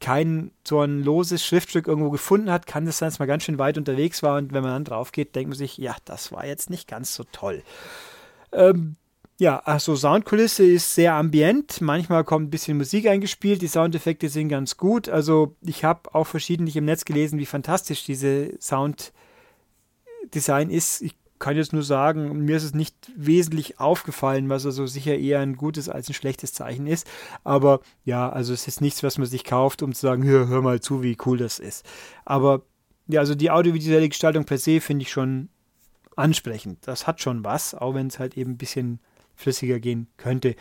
kein 0.00 0.50
so 0.66 0.80
ein 0.80 1.02
loses 1.02 1.44
Schriftstück 1.46 1.86
irgendwo 1.86 2.10
gefunden 2.10 2.50
hat, 2.50 2.66
kann 2.66 2.84
das 2.84 2.98
sein, 2.98 3.08
dass 3.08 3.18
man 3.18 3.28
ganz 3.28 3.44
schön 3.44 3.58
weit 3.58 3.78
unterwegs 3.78 4.22
war 4.22 4.36
und 4.36 4.52
wenn 4.52 4.62
man 4.62 4.72
dann 4.72 4.84
drauf 4.84 5.12
geht, 5.12 5.34
denkt 5.34 5.50
man 5.50 5.58
sich, 5.58 5.78
ja, 5.78 5.96
das 6.04 6.32
war 6.32 6.44
jetzt 6.44 6.68
nicht 6.68 6.88
ganz 6.88 7.14
so 7.14 7.24
toll. 7.32 7.62
Ähm, 8.54 8.96
ja, 9.38 9.58
also 9.58 9.96
Soundkulisse 9.96 10.64
ist 10.64 10.94
sehr 10.94 11.14
ambient. 11.14 11.80
Manchmal 11.80 12.22
kommt 12.22 12.46
ein 12.46 12.50
bisschen 12.50 12.76
Musik 12.76 13.08
eingespielt. 13.08 13.62
Die 13.62 13.68
Soundeffekte 13.68 14.28
sind 14.28 14.48
ganz 14.48 14.76
gut. 14.76 15.08
Also 15.08 15.56
ich 15.60 15.82
habe 15.84 16.14
auch 16.14 16.26
verschiedentlich 16.26 16.76
im 16.76 16.84
Netz 16.84 17.04
gelesen, 17.04 17.40
wie 17.40 17.46
fantastisch 17.46 18.04
diese 18.04 18.52
Sounddesign 18.60 19.10
ist. 20.70 21.02
Ich 21.02 21.16
kann 21.40 21.56
jetzt 21.56 21.72
nur 21.72 21.82
sagen, 21.82 22.44
mir 22.44 22.56
ist 22.56 22.62
es 22.62 22.74
nicht 22.74 22.94
wesentlich 23.16 23.80
aufgefallen, 23.80 24.48
was 24.48 24.64
also 24.66 24.86
sicher 24.86 25.18
eher 25.18 25.40
ein 25.40 25.56
gutes 25.56 25.88
als 25.88 26.08
ein 26.08 26.14
schlechtes 26.14 26.52
Zeichen 26.52 26.86
ist. 26.86 27.08
Aber 27.42 27.80
ja, 28.04 28.30
also 28.30 28.52
es 28.54 28.68
ist 28.68 28.80
nichts, 28.80 29.02
was 29.02 29.18
man 29.18 29.26
sich 29.26 29.42
kauft, 29.42 29.82
um 29.82 29.92
zu 29.92 30.06
sagen, 30.06 30.22
hör, 30.22 30.46
hör 30.46 30.62
mal 30.62 30.80
zu, 30.80 31.02
wie 31.02 31.18
cool 31.26 31.38
das 31.38 31.58
ist. 31.58 31.84
Aber 32.24 32.62
ja, 33.08 33.18
also 33.18 33.34
die 33.34 33.50
audiovisuelle 33.50 34.08
Gestaltung 34.08 34.44
per 34.44 34.58
se 34.58 34.80
finde 34.80 35.02
ich 35.02 35.10
schon 35.10 35.48
ansprechend. 36.16 36.78
Das 36.86 37.06
hat 37.06 37.20
schon 37.20 37.44
was, 37.44 37.74
auch 37.74 37.94
wenn 37.94 38.08
es 38.08 38.18
halt 38.18 38.36
eben 38.36 38.52
ein 38.52 38.58
bisschen 38.58 39.00
flüssiger 39.34 39.80
gehen 39.80 40.06
könnte. 40.16 40.54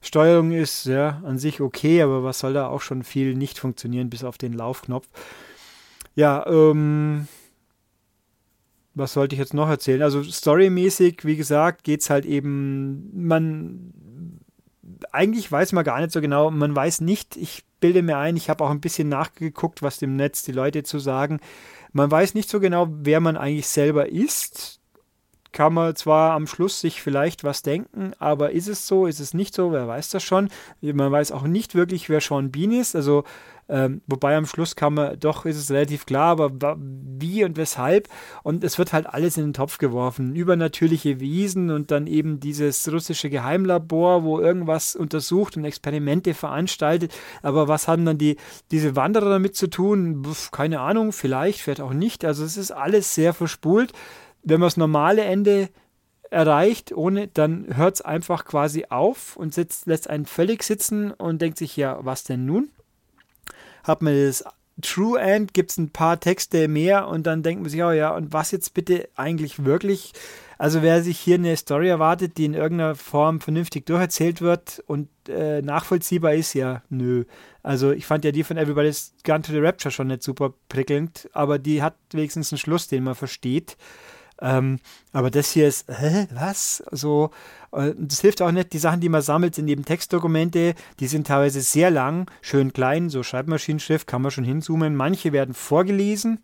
Steuerung 0.00 0.52
ist 0.52 0.86
ja 0.86 1.20
an 1.24 1.38
sich 1.38 1.60
okay, 1.60 2.02
aber 2.02 2.24
was 2.24 2.38
soll 2.38 2.54
da 2.54 2.68
auch 2.68 2.80
schon 2.80 3.02
viel 3.02 3.34
nicht 3.34 3.58
funktionieren, 3.58 4.10
bis 4.10 4.24
auf 4.24 4.38
den 4.38 4.52
Laufknopf. 4.52 5.08
Ja, 6.14 6.46
ähm, 6.46 7.28
was 8.94 9.12
sollte 9.12 9.34
ich 9.34 9.38
jetzt 9.38 9.54
noch 9.54 9.68
erzählen? 9.68 10.02
Also 10.02 10.22
storymäßig, 10.22 11.24
wie 11.24 11.36
gesagt, 11.36 11.84
geht 11.84 12.00
es 12.00 12.10
halt 12.10 12.24
eben, 12.24 13.10
man 13.26 13.92
eigentlich 15.12 15.50
weiß 15.50 15.72
man 15.72 15.84
gar 15.84 16.00
nicht 16.00 16.12
so 16.12 16.20
genau, 16.20 16.50
man 16.50 16.74
weiß 16.74 17.00
nicht, 17.00 17.36
ich 17.36 17.64
bilde 17.80 18.02
mir 18.02 18.18
ein, 18.18 18.36
ich 18.36 18.50
habe 18.50 18.64
auch 18.64 18.70
ein 18.70 18.80
bisschen 18.80 19.08
nachgeguckt, 19.08 19.82
was 19.82 19.98
dem 19.98 20.16
Netz 20.16 20.42
die 20.42 20.52
Leute 20.52 20.82
zu 20.82 20.98
sagen. 20.98 21.40
Man 21.92 22.10
weiß 22.10 22.34
nicht 22.34 22.50
so 22.50 22.60
genau, 22.60 22.88
wer 22.90 23.20
man 23.20 23.36
eigentlich 23.36 23.68
selber 23.68 24.08
ist 24.08 24.79
kann 25.52 25.74
man 25.74 25.96
zwar 25.96 26.32
am 26.32 26.46
Schluss 26.46 26.80
sich 26.80 27.02
vielleicht 27.02 27.44
was 27.44 27.62
denken, 27.62 28.12
aber 28.18 28.52
ist 28.52 28.68
es 28.68 28.86
so, 28.86 29.06
ist 29.06 29.20
es 29.20 29.34
nicht 29.34 29.54
so, 29.54 29.72
wer 29.72 29.88
weiß 29.88 30.10
das 30.10 30.22
schon. 30.22 30.48
Man 30.80 31.10
weiß 31.10 31.32
auch 31.32 31.42
nicht 31.42 31.74
wirklich, 31.74 32.08
wer 32.08 32.20
Sean 32.20 32.50
Bean 32.50 32.72
ist, 32.72 32.94
also 32.94 33.24
ähm, 33.70 34.00
wobei 34.08 34.36
am 34.36 34.46
Schluss 34.46 34.74
kann 34.74 34.94
man, 34.94 35.18
doch 35.20 35.46
ist 35.46 35.56
es 35.56 35.70
relativ 35.70 36.04
klar, 36.04 36.40
aber 36.40 36.76
wie 36.76 37.44
und 37.44 37.56
weshalb 37.56 38.08
und 38.42 38.64
es 38.64 38.78
wird 38.78 38.92
halt 38.92 39.06
alles 39.06 39.36
in 39.36 39.44
den 39.44 39.52
Topf 39.52 39.78
geworfen. 39.78 40.34
Übernatürliche 40.34 41.20
Wesen 41.20 41.70
und 41.70 41.92
dann 41.92 42.08
eben 42.08 42.40
dieses 42.40 42.90
russische 42.92 43.30
Geheimlabor, 43.30 44.24
wo 44.24 44.40
irgendwas 44.40 44.96
untersucht 44.96 45.56
und 45.56 45.64
Experimente 45.64 46.34
veranstaltet, 46.34 47.14
aber 47.42 47.68
was 47.68 47.86
haben 47.86 48.04
dann 48.04 48.18
die, 48.18 48.38
diese 48.72 48.96
Wanderer 48.96 49.30
damit 49.30 49.54
zu 49.54 49.68
tun? 49.68 50.22
Puh, 50.22 50.34
keine 50.50 50.80
Ahnung, 50.80 51.12
vielleicht, 51.12 51.60
vielleicht 51.60 51.80
auch 51.80 51.92
nicht, 51.92 52.24
also 52.24 52.44
es 52.44 52.56
ist 52.56 52.72
alles 52.72 53.14
sehr 53.14 53.32
verspult 53.34 53.92
wenn 54.42 54.60
man 54.60 54.66
das 54.66 54.76
normale 54.76 55.22
Ende 55.22 55.68
erreicht, 56.30 56.92
ohne, 56.92 57.28
dann 57.28 57.76
hört 57.76 57.96
es 57.96 58.00
einfach 58.02 58.44
quasi 58.44 58.86
auf 58.88 59.36
und 59.36 59.52
sitzt, 59.52 59.86
lässt 59.86 60.08
einen 60.08 60.26
völlig 60.26 60.62
sitzen 60.62 61.10
und 61.10 61.42
denkt 61.42 61.58
sich, 61.58 61.76
ja, 61.76 61.98
was 62.02 62.24
denn 62.24 62.46
nun? 62.46 62.70
Hat 63.82 64.02
man 64.02 64.14
das 64.14 64.44
True 64.82 65.20
End, 65.20 65.52
gibt 65.52 65.72
es 65.72 65.78
ein 65.78 65.90
paar 65.90 66.20
Texte 66.20 66.68
mehr 66.68 67.08
und 67.08 67.26
dann 67.26 67.42
denkt 67.42 67.62
man 67.62 67.70
sich, 67.70 67.82
oh 67.82 67.90
ja, 67.90 68.14
und 68.14 68.32
was 68.32 68.50
jetzt 68.50 68.72
bitte 68.74 69.08
eigentlich 69.16 69.64
wirklich? 69.64 70.12
Also 70.58 70.82
wer 70.82 71.02
sich 71.02 71.18
hier 71.18 71.36
eine 71.36 71.56
Story 71.56 71.88
erwartet, 71.88 72.36
die 72.36 72.44
in 72.44 72.54
irgendeiner 72.54 72.94
Form 72.94 73.40
vernünftig 73.40 73.86
durcherzählt 73.86 74.40
wird 74.40 74.82
und 74.86 75.08
äh, 75.28 75.62
nachvollziehbar 75.62 76.34
ist, 76.34 76.54
ja, 76.54 76.82
nö. 76.90 77.24
Also 77.62 77.92
ich 77.92 78.06
fand 78.06 78.24
ja 78.24 78.32
die 78.32 78.44
von 78.44 78.56
Everybody's 78.56 79.14
Gone 79.24 79.42
to 79.42 79.52
the 79.52 79.58
Rapture 79.58 79.90
schon 79.90 80.08
nicht 80.08 80.22
super 80.22 80.52
prickelnd, 80.68 81.28
aber 81.32 81.58
die 81.58 81.82
hat 81.82 81.96
wenigstens 82.12 82.52
einen 82.52 82.58
Schluss, 82.58 82.88
den 82.88 83.04
man 83.04 83.14
versteht. 83.14 83.76
Ähm, 84.40 84.78
aber 85.12 85.30
das 85.30 85.50
hier 85.50 85.68
ist, 85.68 85.86
hä, 85.88 86.26
was? 86.32 86.82
So, 86.90 87.30
äh, 87.72 87.92
das 87.96 88.20
hilft 88.20 88.40
auch 88.42 88.52
nicht. 88.52 88.72
Die 88.72 88.78
Sachen, 88.78 89.00
die 89.00 89.08
man 89.08 89.22
sammelt, 89.22 89.54
sind 89.54 89.68
eben 89.68 89.84
Textdokumente, 89.84 90.74
die 90.98 91.06
sind 91.06 91.26
teilweise 91.26 91.60
sehr 91.60 91.90
lang, 91.90 92.30
schön 92.40 92.72
klein, 92.72 93.10
so 93.10 93.22
Schreibmaschinenschrift, 93.22 94.06
kann 94.06 94.22
man 94.22 94.30
schon 94.30 94.44
hinzoomen. 94.44 94.96
Manche 94.96 95.32
werden 95.32 95.54
vorgelesen. 95.54 96.40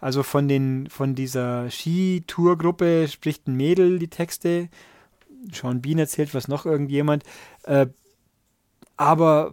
Also 0.00 0.22
von, 0.22 0.48
den, 0.48 0.88
von 0.88 1.14
dieser 1.14 1.70
Skitour-Gruppe 1.70 3.08
spricht 3.08 3.46
ein 3.46 3.56
Mädel 3.56 3.98
die 3.98 4.08
Texte. 4.08 4.68
Sean 5.52 5.82
Bean 5.82 5.98
erzählt 5.98 6.34
was 6.34 6.48
noch 6.48 6.66
irgendjemand. 6.66 7.24
Äh, 7.64 7.86
aber 8.96 9.52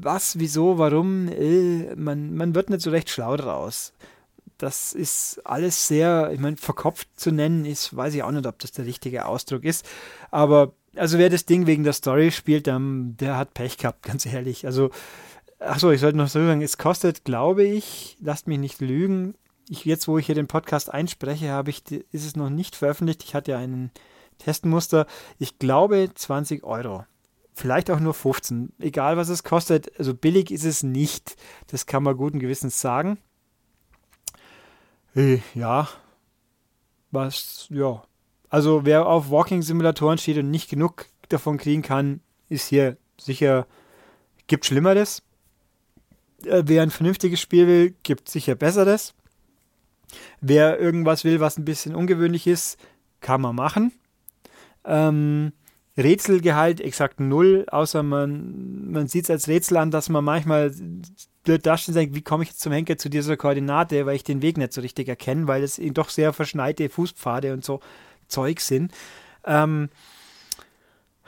was, 0.00 0.38
wieso, 0.38 0.78
warum, 0.78 1.28
äh, 1.28 1.94
man, 1.96 2.34
man 2.34 2.54
wird 2.54 2.70
nicht 2.70 2.82
so 2.82 2.90
recht 2.90 3.10
schlau 3.10 3.36
draus 3.36 3.92
das 4.58 4.92
ist 4.92 5.40
alles 5.44 5.88
sehr, 5.88 6.30
ich 6.32 6.40
meine, 6.40 6.56
verkopft 6.56 7.08
zu 7.16 7.30
nennen, 7.30 7.64
ist, 7.64 7.96
weiß 7.96 8.14
ich 8.14 8.22
auch 8.22 8.30
nicht, 8.30 8.46
ob 8.46 8.58
das 8.58 8.72
der 8.72 8.84
richtige 8.84 9.26
Ausdruck 9.26 9.64
ist. 9.64 9.86
Aber 10.30 10.74
also 10.96 11.18
wer 11.18 11.30
das 11.30 11.46
Ding 11.46 11.66
wegen 11.66 11.84
der 11.84 11.92
Story 11.92 12.30
spielt, 12.30 12.66
der, 12.66 12.80
der 12.80 13.36
hat 13.36 13.54
Pech 13.54 13.78
gehabt, 13.78 14.02
ganz 14.06 14.26
ehrlich. 14.26 14.66
Also, 14.66 14.90
achso, 15.58 15.90
ich 15.90 16.00
sollte 16.00 16.18
noch 16.18 16.28
so 16.28 16.44
sagen, 16.44 16.62
es 16.62 16.78
kostet, 16.78 17.24
glaube 17.24 17.64
ich, 17.64 18.16
lasst 18.20 18.46
mich 18.48 18.58
nicht 18.58 18.80
lügen, 18.80 19.34
ich, 19.70 19.84
jetzt, 19.84 20.08
wo 20.08 20.18
ich 20.18 20.26
hier 20.26 20.34
den 20.34 20.46
Podcast 20.46 20.92
einspreche, 20.92 21.50
habe 21.50 21.70
ich, 21.70 21.82
ist 21.90 22.26
es 22.26 22.36
noch 22.36 22.50
nicht 22.50 22.74
veröffentlicht. 22.74 23.22
Ich 23.24 23.34
hatte 23.34 23.52
ja 23.52 23.58
einen 23.58 23.90
Testmuster. 24.38 25.06
Ich 25.38 25.58
glaube 25.58 26.10
20 26.14 26.64
Euro. 26.64 27.04
Vielleicht 27.52 27.90
auch 27.90 28.00
nur 28.00 28.14
15. 28.14 28.72
Egal 28.78 29.16
was 29.16 29.28
es 29.28 29.44
kostet. 29.44 29.98
Also 29.98 30.14
billig 30.14 30.50
ist 30.50 30.64
es 30.64 30.82
nicht. 30.82 31.36
Das 31.66 31.86
kann 31.86 32.02
man 32.02 32.16
guten 32.16 32.38
Gewissens 32.38 32.80
sagen. 32.80 33.18
Äh, 35.18 35.40
ja. 35.54 35.88
Was, 37.10 37.66
ja. 37.70 38.04
Also 38.48 38.84
wer 38.84 39.06
auf 39.06 39.30
Walking-Simulatoren 39.30 40.18
steht 40.18 40.38
und 40.38 40.50
nicht 40.50 40.70
genug 40.70 41.06
davon 41.28 41.58
kriegen 41.58 41.82
kann, 41.82 42.20
ist 42.48 42.68
hier 42.68 42.96
sicher, 43.20 43.66
gibt 44.46 44.64
Schlimmeres. 44.64 45.22
Äh, 46.44 46.62
wer 46.66 46.82
ein 46.82 46.90
vernünftiges 46.90 47.40
Spiel 47.40 47.66
will, 47.66 47.94
gibt 48.04 48.28
sicher 48.28 48.54
Besseres. 48.54 49.14
Wer 50.40 50.78
irgendwas 50.78 51.24
will, 51.24 51.40
was 51.40 51.58
ein 51.58 51.64
bisschen 51.64 51.94
ungewöhnlich 51.94 52.46
ist, 52.46 52.78
kann 53.20 53.40
man 53.40 53.56
machen. 53.56 53.92
Ähm, 54.84 55.52
Rätselgehalt 55.96 56.80
exakt 56.80 57.18
null, 57.18 57.66
außer 57.68 58.04
man, 58.04 58.92
man 58.92 59.08
sieht 59.08 59.24
es 59.24 59.30
als 59.30 59.48
Rätsel 59.48 59.78
an, 59.78 59.90
dass 59.90 60.08
man 60.08 60.24
manchmal 60.24 60.72
blöd 61.48 61.64
dasteht 61.64 61.88
und 61.88 61.94
sagt, 61.94 62.14
wie 62.14 62.20
komme 62.20 62.42
ich 62.42 62.50
jetzt 62.50 62.60
zum 62.60 62.72
Henker 62.72 62.98
zu 62.98 63.08
dieser 63.08 63.38
Koordinate, 63.38 64.04
weil 64.04 64.16
ich 64.16 64.22
den 64.22 64.42
Weg 64.42 64.58
nicht 64.58 64.74
so 64.74 64.82
richtig 64.82 65.08
erkenne, 65.08 65.46
weil 65.46 65.62
es 65.62 65.80
doch 65.94 66.10
sehr 66.10 66.34
verschneite 66.34 66.90
Fußpfade 66.90 67.54
und 67.54 67.64
so 67.64 67.80
Zeug 68.28 68.60
sind. 68.60 68.92
Ähm, 69.46 69.88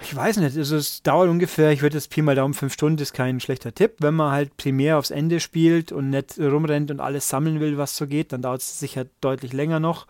ich 0.02 0.14
weiß 0.14 0.36
nicht, 0.36 0.58
also 0.58 0.76
es 0.76 1.02
dauert 1.02 1.30
ungefähr, 1.30 1.72
ich 1.72 1.80
würde 1.80 1.96
jetzt 1.96 2.10
Pi 2.10 2.20
mal 2.20 2.34
Daumen, 2.34 2.52
fünf 2.52 2.74
Stunden 2.74 3.00
ist 3.00 3.14
kein 3.14 3.40
schlechter 3.40 3.74
Tipp. 3.74 3.94
Wenn 4.00 4.14
man 4.14 4.30
halt 4.30 4.58
primär 4.58 4.98
aufs 4.98 5.10
Ende 5.10 5.40
spielt 5.40 5.90
und 5.90 6.10
nicht 6.10 6.38
rumrennt 6.38 6.90
und 6.90 7.00
alles 7.00 7.26
sammeln 7.28 7.58
will, 7.58 7.78
was 7.78 7.96
so 7.96 8.06
geht, 8.06 8.32
dann 8.32 8.42
dauert 8.42 8.60
es 8.60 8.78
sicher 8.78 9.06
deutlich 9.22 9.54
länger 9.54 9.80
noch, 9.80 10.06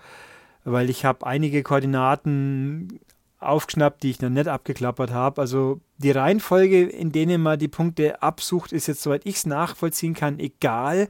weil 0.65 0.91
ich 0.91 1.05
habe 1.05 1.25
einige 1.25 1.63
Koordinaten 1.63 2.99
aufgeschnappt, 3.41 4.03
die 4.03 4.11
ich 4.11 4.21
noch 4.21 4.29
nicht 4.29 4.49
abgeklappert 4.49 5.11
habe. 5.11 5.41
Also 5.41 5.81
die 5.99 6.11
Reihenfolge, 6.11 6.85
in 6.85 7.11
denen 7.11 7.43
man 7.43 7.59
die 7.59 7.69
Punkte 7.69 8.23
absucht, 8.23 8.73
ist 8.73 8.87
jetzt, 8.87 9.03
soweit 9.03 9.27
ich 9.27 9.37
es 9.37 9.47
nachvollziehen 9.47 10.15
kann, 10.15 10.39
egal. 10.39 11.09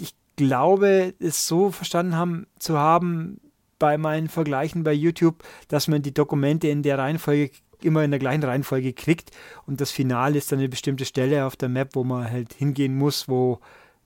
Ich 0.00 0.14
glaube, 0.36 1.14
es 1.18 1.46
so 1.46 1.70
verstanden 1.70 2.16
haben, 2.16 2.46
zu 2.58 2.78
haben 2.78 3.40
bei 3.78 3.98
meinen 3.98 4.28
Vergleichen 4.28 4.82
bei 4.82 4.92
YouTube, 4.92 5.44
dass 5.68 5.88
man 5.88 6.02
die 6.02 6.14
Dokumente 6.14 6.68
in 6.68 6.82
der 6.82 6.98
Reihenfolge 6.98 7.50
immer 7.80 8.02
in 8.02 8.10
der 8.10 8.18
gleichen 8.18 8.42
Reihenfolge 8.42 8.92
kriegt 8.92 9.30
und 9.66 9.80
das 9.80 9.92
Finale 9.92 10.36
ist 10.36 10.50
dann 10.50 10.58
eine 10.58 10.68
bestimmte 10.68 11.04
Stelle 11.04 11.44
auf 11.44 11.54
der 11.54 11.68
Map, 11.68 11.94
wo 11.94 12.02
man 12.02 12.28
halt 12.28 12.52
hingehen 12.54 12.96
muss, 12.96 13.28
wo 13.28 13.60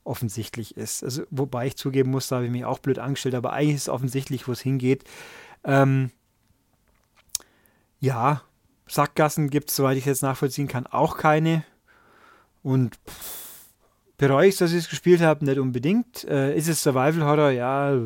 offensichtlich 0.04 0.76
ist. 0.76 1.02
Also, 1.02 1.22
wobei 1.30 1.68
ich 1.68 1.76
zugeben 1.76 2.10
muss, 2.10 2.28
da 2.28 2.36
habe 2.36 2.46
ich 2.46 2.50
mich 2.52 2.64
auch 2.64 2.80
blöd 2.80 2.98
angestellt, 2.98 3.34
aber 3.34 3.52
eigentlich 3.52 3.76
ist 3.76 3.82
es 3.82 3.88
offensichtlich, 3.88 4.46
wo 4.46 4.52
es 4.52 4.60
hingeht. 4.60 5.04
Ähm, 5.64 6.10
ja, 8.02 8.42
Sackgassen 8.88 9.48
gibt 9.48 9.70
es, 9.70 9.76
soweit 9.76 9.96
ich 9.96 10.04
jetzt 10.04 10.22
nachvollziehen 10.22 10.66
kann, 10.66 10.86
auch 10.88 11.16
keine. 11.16 11.64
Und 12.62 12.98
bereue 14.18 14.48
ich, 14.48 14.56
dass 14.56 14.72
ich 14.72 14.78
es 14.78 14.90
gespielt 14.90 15.20
habe? 15.20 15.44
Nicht 15.44 15.58
unbedingt. 15.58 16.24
Äh, 16.24 16.56
ist 16.56 16.68
es 16.68 16.82
Survival 16.82 17.24
Horror? 17.24 17.50
Ja, 17.50 17.96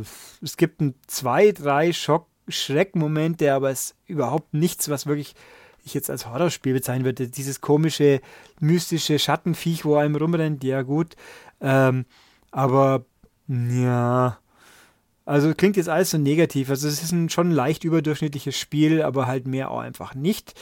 es 0.42 0.58
gibt 0.58 0.82
ein, 0.82 0.94
zwei, 1.06 1.50
drei 1.50 1.94
Schock 1.94 2.28
Schreckmomente, 2.46 3.52
aber 3.52 3.70
es 3.70 3.80
ist 3.80 3.96
überhaupt 4.06 4.52
nichts, 4.52 4.90
was 4.90 5.06
wirklich 5.06 5.34
ich 5.82 5.94
jetzt 5.94 6.10
als 6.10 6.26
Horrorspiel 6.26 6.74
bezeichnen 6.74 7.06
würde. 7.06 7.28
Dieses 7.28 7.62
komische, 7.62 8.20
mystische 8.60 9.18
Schattenviech, 9.18 9.86
wo 9.86 9.96
einem 9.96 10.14
rumrennt, 10.14 10.62
ja 10.62 10.82
gut. 10.82 11.16
Ähm, 11.60 12.04
aber 12.50 13.06
ja, 13.48 14.38
also 15.26 15.52
klingt 15.54 15.76
jetzt 15.76 15.88
alles 15.88 16.10
so 16.10 16.18
negativ. 16.18 16.70
Also 16.70 16.86
es 16.86 17.02
ist 17.02 17.12
ein 17.12 17.28
schon 17.28 17.50
leicht 17.50 17.84
überdurchschnittliches 17.84 18.56
Spiel, 18.56 19.02
aber 19.02 19.26
halt 19.26 19.46
mehr 19.46 19.70
auch 19.70 19.80
einfach 19.80 20.14
nicht. 20.14 20.54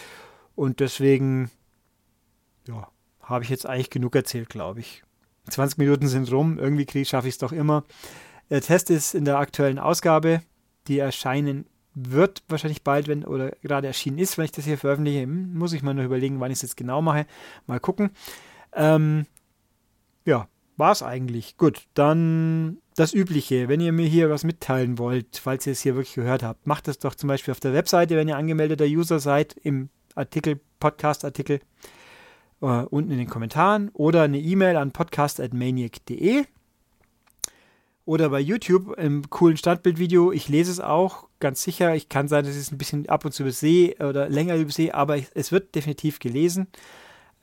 Und 0.57 0.81
deswegen, 0.81 1.51
ja, 2.67 2.89
habe 3.21 3.45
ich 3.45 3.51
jetzt 3.51 3.67
eigentlich 3.67 3.91
genug 3.91 4.17
erzählt, 4.17 4.49
glaube 4.49 4.81
ich. 4.81 5.03
20 5.51 5.77
Minuten 5.79 6.09
sind 6.09 6.33
rum, 6.33 6.59
irgendwie 6.59 7.05
schaffe 7.05 7.29
ich 7.29 7.35
es 7.35 7.39
doch 7.39 7.53
immer. 7.53 7.85
Der 8.49 8.63
Test 8.63 8.89
ist 8.89 9.15
in 9.15 9.27
der 9.27 9.39
aktuellen 9.39 9.79
Ausgabe. 9.79 10.41
Die 10.89 10.99
erscheinen 10.99 11.67
wird 11.95 12.43
wahrscheinlich 12.49 12.83
bald, 12.83 13.07
wenn 13.07 13.25
oder 13.25 13.51
gerade 13.63 13.87
erschienen 13.87 14.19
ist, 14.19 14.39
wenn 14.39 14.47
ich 14.47 14.53
das 14.53 14.65
hier 14.65 14.79
veröffentliche, 14.79 15.23
hm, 15.23 15.55
muss 15.55 15.75
ich 15.75 15.83
mal 15.83 15.95
noch 15.95 16.03
überlegen, 16.03 16.41
wann 16.41 16.51
ich 16.51 16.57
es 16.57 16.63
jetzt 16.63 16.77
genau 16.77 17.03
mache. 17.03 17.27
Mal 17.67 17.81
gucken. 17.81 18.11
Ähm, 18.73 19.27
ja, 20.25 20.49
war 20.79 20.93
es 20.93 21.03
eigentlich. 21.03 21.59
Gut, 21.59 21.87
dann 21.93 22.79
das 22.95 23.13
Übliche. 23.13 23.69
Wenn 23.69 23.81
ihr 23.81 23.93
mir 23.93 24.07
hier 24.07 24.31
was 24.31 24.45
mitteilen 24.45 24.99
wollt, 24.99 25.37
falls 25.37 25.67
ihr 25.67 25.73
es 25.73 25.81
hier 25.81 25.97
wirklich 25.97 26.15
gehört 26.15 26.43
habt, 26.43 26.67
macht 26.67 26.89
das 26.89 26.99
doch 26.99 27.15
zum 27.15 27.29
Beispiel 27.29 27.53
auf 27.53 27.61
der 27.61 27.73
Webseite, 27.73 28.17
wenn 28.17 28.29
ihr 28.29 28.37
angemeldeter 28.37 28.85
User 28.85 29.19
seid, 29.19 29.55
im 29.63 29.89
Artikel, 30.15 30.61
Podcast-Artikel, 30.81 31.61
äh, 32.61 32.67
unten 32.67 33.11
in 33.11 33.19
den 33.19 33.29
Kommentaren 33.29 33.91
oder 33.91 34.23
eine 34.23 34.39
E-Mail 34.39 34.77
an 34.77 34.93
podcast.maniac.de 34.93 36.45
oder 38.05 38.29
bei 38.29 38.41
YouTube 38.41 38.97
im 38.99 39.29
coolen 39.31 39.57
Standbildvideo. 39.57 40.31
Ich 40.31 40.49
lese 40.49 40.71
es 40.71 40.81
auch, 40.81 41.29
ganz 41.41 41.63
sicher. 41.63 41.95
Ich 41.95 42.09
kann 42.09 42.29
sein, 42.29 42.45
dass 42.45 42.55
ich 42.55 42.61
es 42.63 42.73
ein 42.73 42.79
bisschen 42.79 43.09
ab 43.09 43.25
und 43.25 43.33
zu 43.33 43.43
übersehe 43.43 43.97
oder 43.97 44.29
länger 44.29 44.57
übersehe, 44.57 44.95
aber 44.95 45.19
es 45.35 45.53
wird 45.53 45.75
definitiv 45.75 46.19
gelesen. 46.19 46.69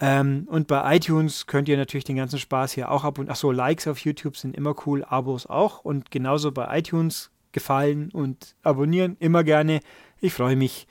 Ähm, 0.04 0.48
und 0.50 0.68
bei 0.68 0.98
iTunes 0.98 1.46
könnt 1.46 1.70
ihr 1.70 1.78
natürlich 1.78 2.04
den 2.06 2.16
ganzen 2.16 2.40
Spaß 2.40 2.72
hier 2.72 2.90
auch 2.90 3.04
ab 3.04 3.20
und 3.20 3.30
ach 3.30 3.36
so, 3.36 3.52
Likes 3.52 3.88
auf 3.88 4.00
YouTube 4.00 4.36
sind 4.36 4.58
immer 4.58 4.76
cool, 4.86 5.06
Abos 5.06 5.46
auch 5.46 5.86
und 5.86 6.10
genauso 6.10 6.52
bei 6.52 6.80
iTunes 6.80 7.30
gefallen 7.52 8.10
und 8.12 8.56
abonnieren 8.64 9.16
immer 9.20 9.44
gerne. 9.44 9.80
Ich 10.20 10.34
freue 10.34 10.56
mich. 10.56 10.88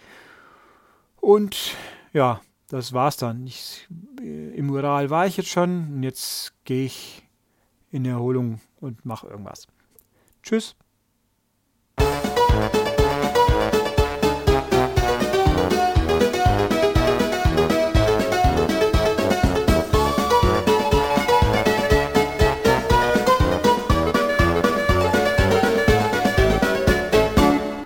Und 1.20 1.74
ja, 2.12 2.40
das 2.68 2.92
war's 2.92 3.16
dann. 3.16 3.46
Ich, 3.46 3.88
äh, 4.20 4.54
Im 4.54 4.70
Ural 4.70 5.10
war 5.10 5.26
ich 5.26 5.36
jetzt 5.36 5.50
schon 5.50 5.92
und 5.94 6.02
jetzt 6.04 6.52
gehe 6.64 6.86
ich 6.86 7.26
in 7.90 8.04
Erholung 8.04 8.60
und 8.80 9.04
mache 9.04 9.26
irgendwas. 9.26 9.66
Tschüss. 10.44 10.76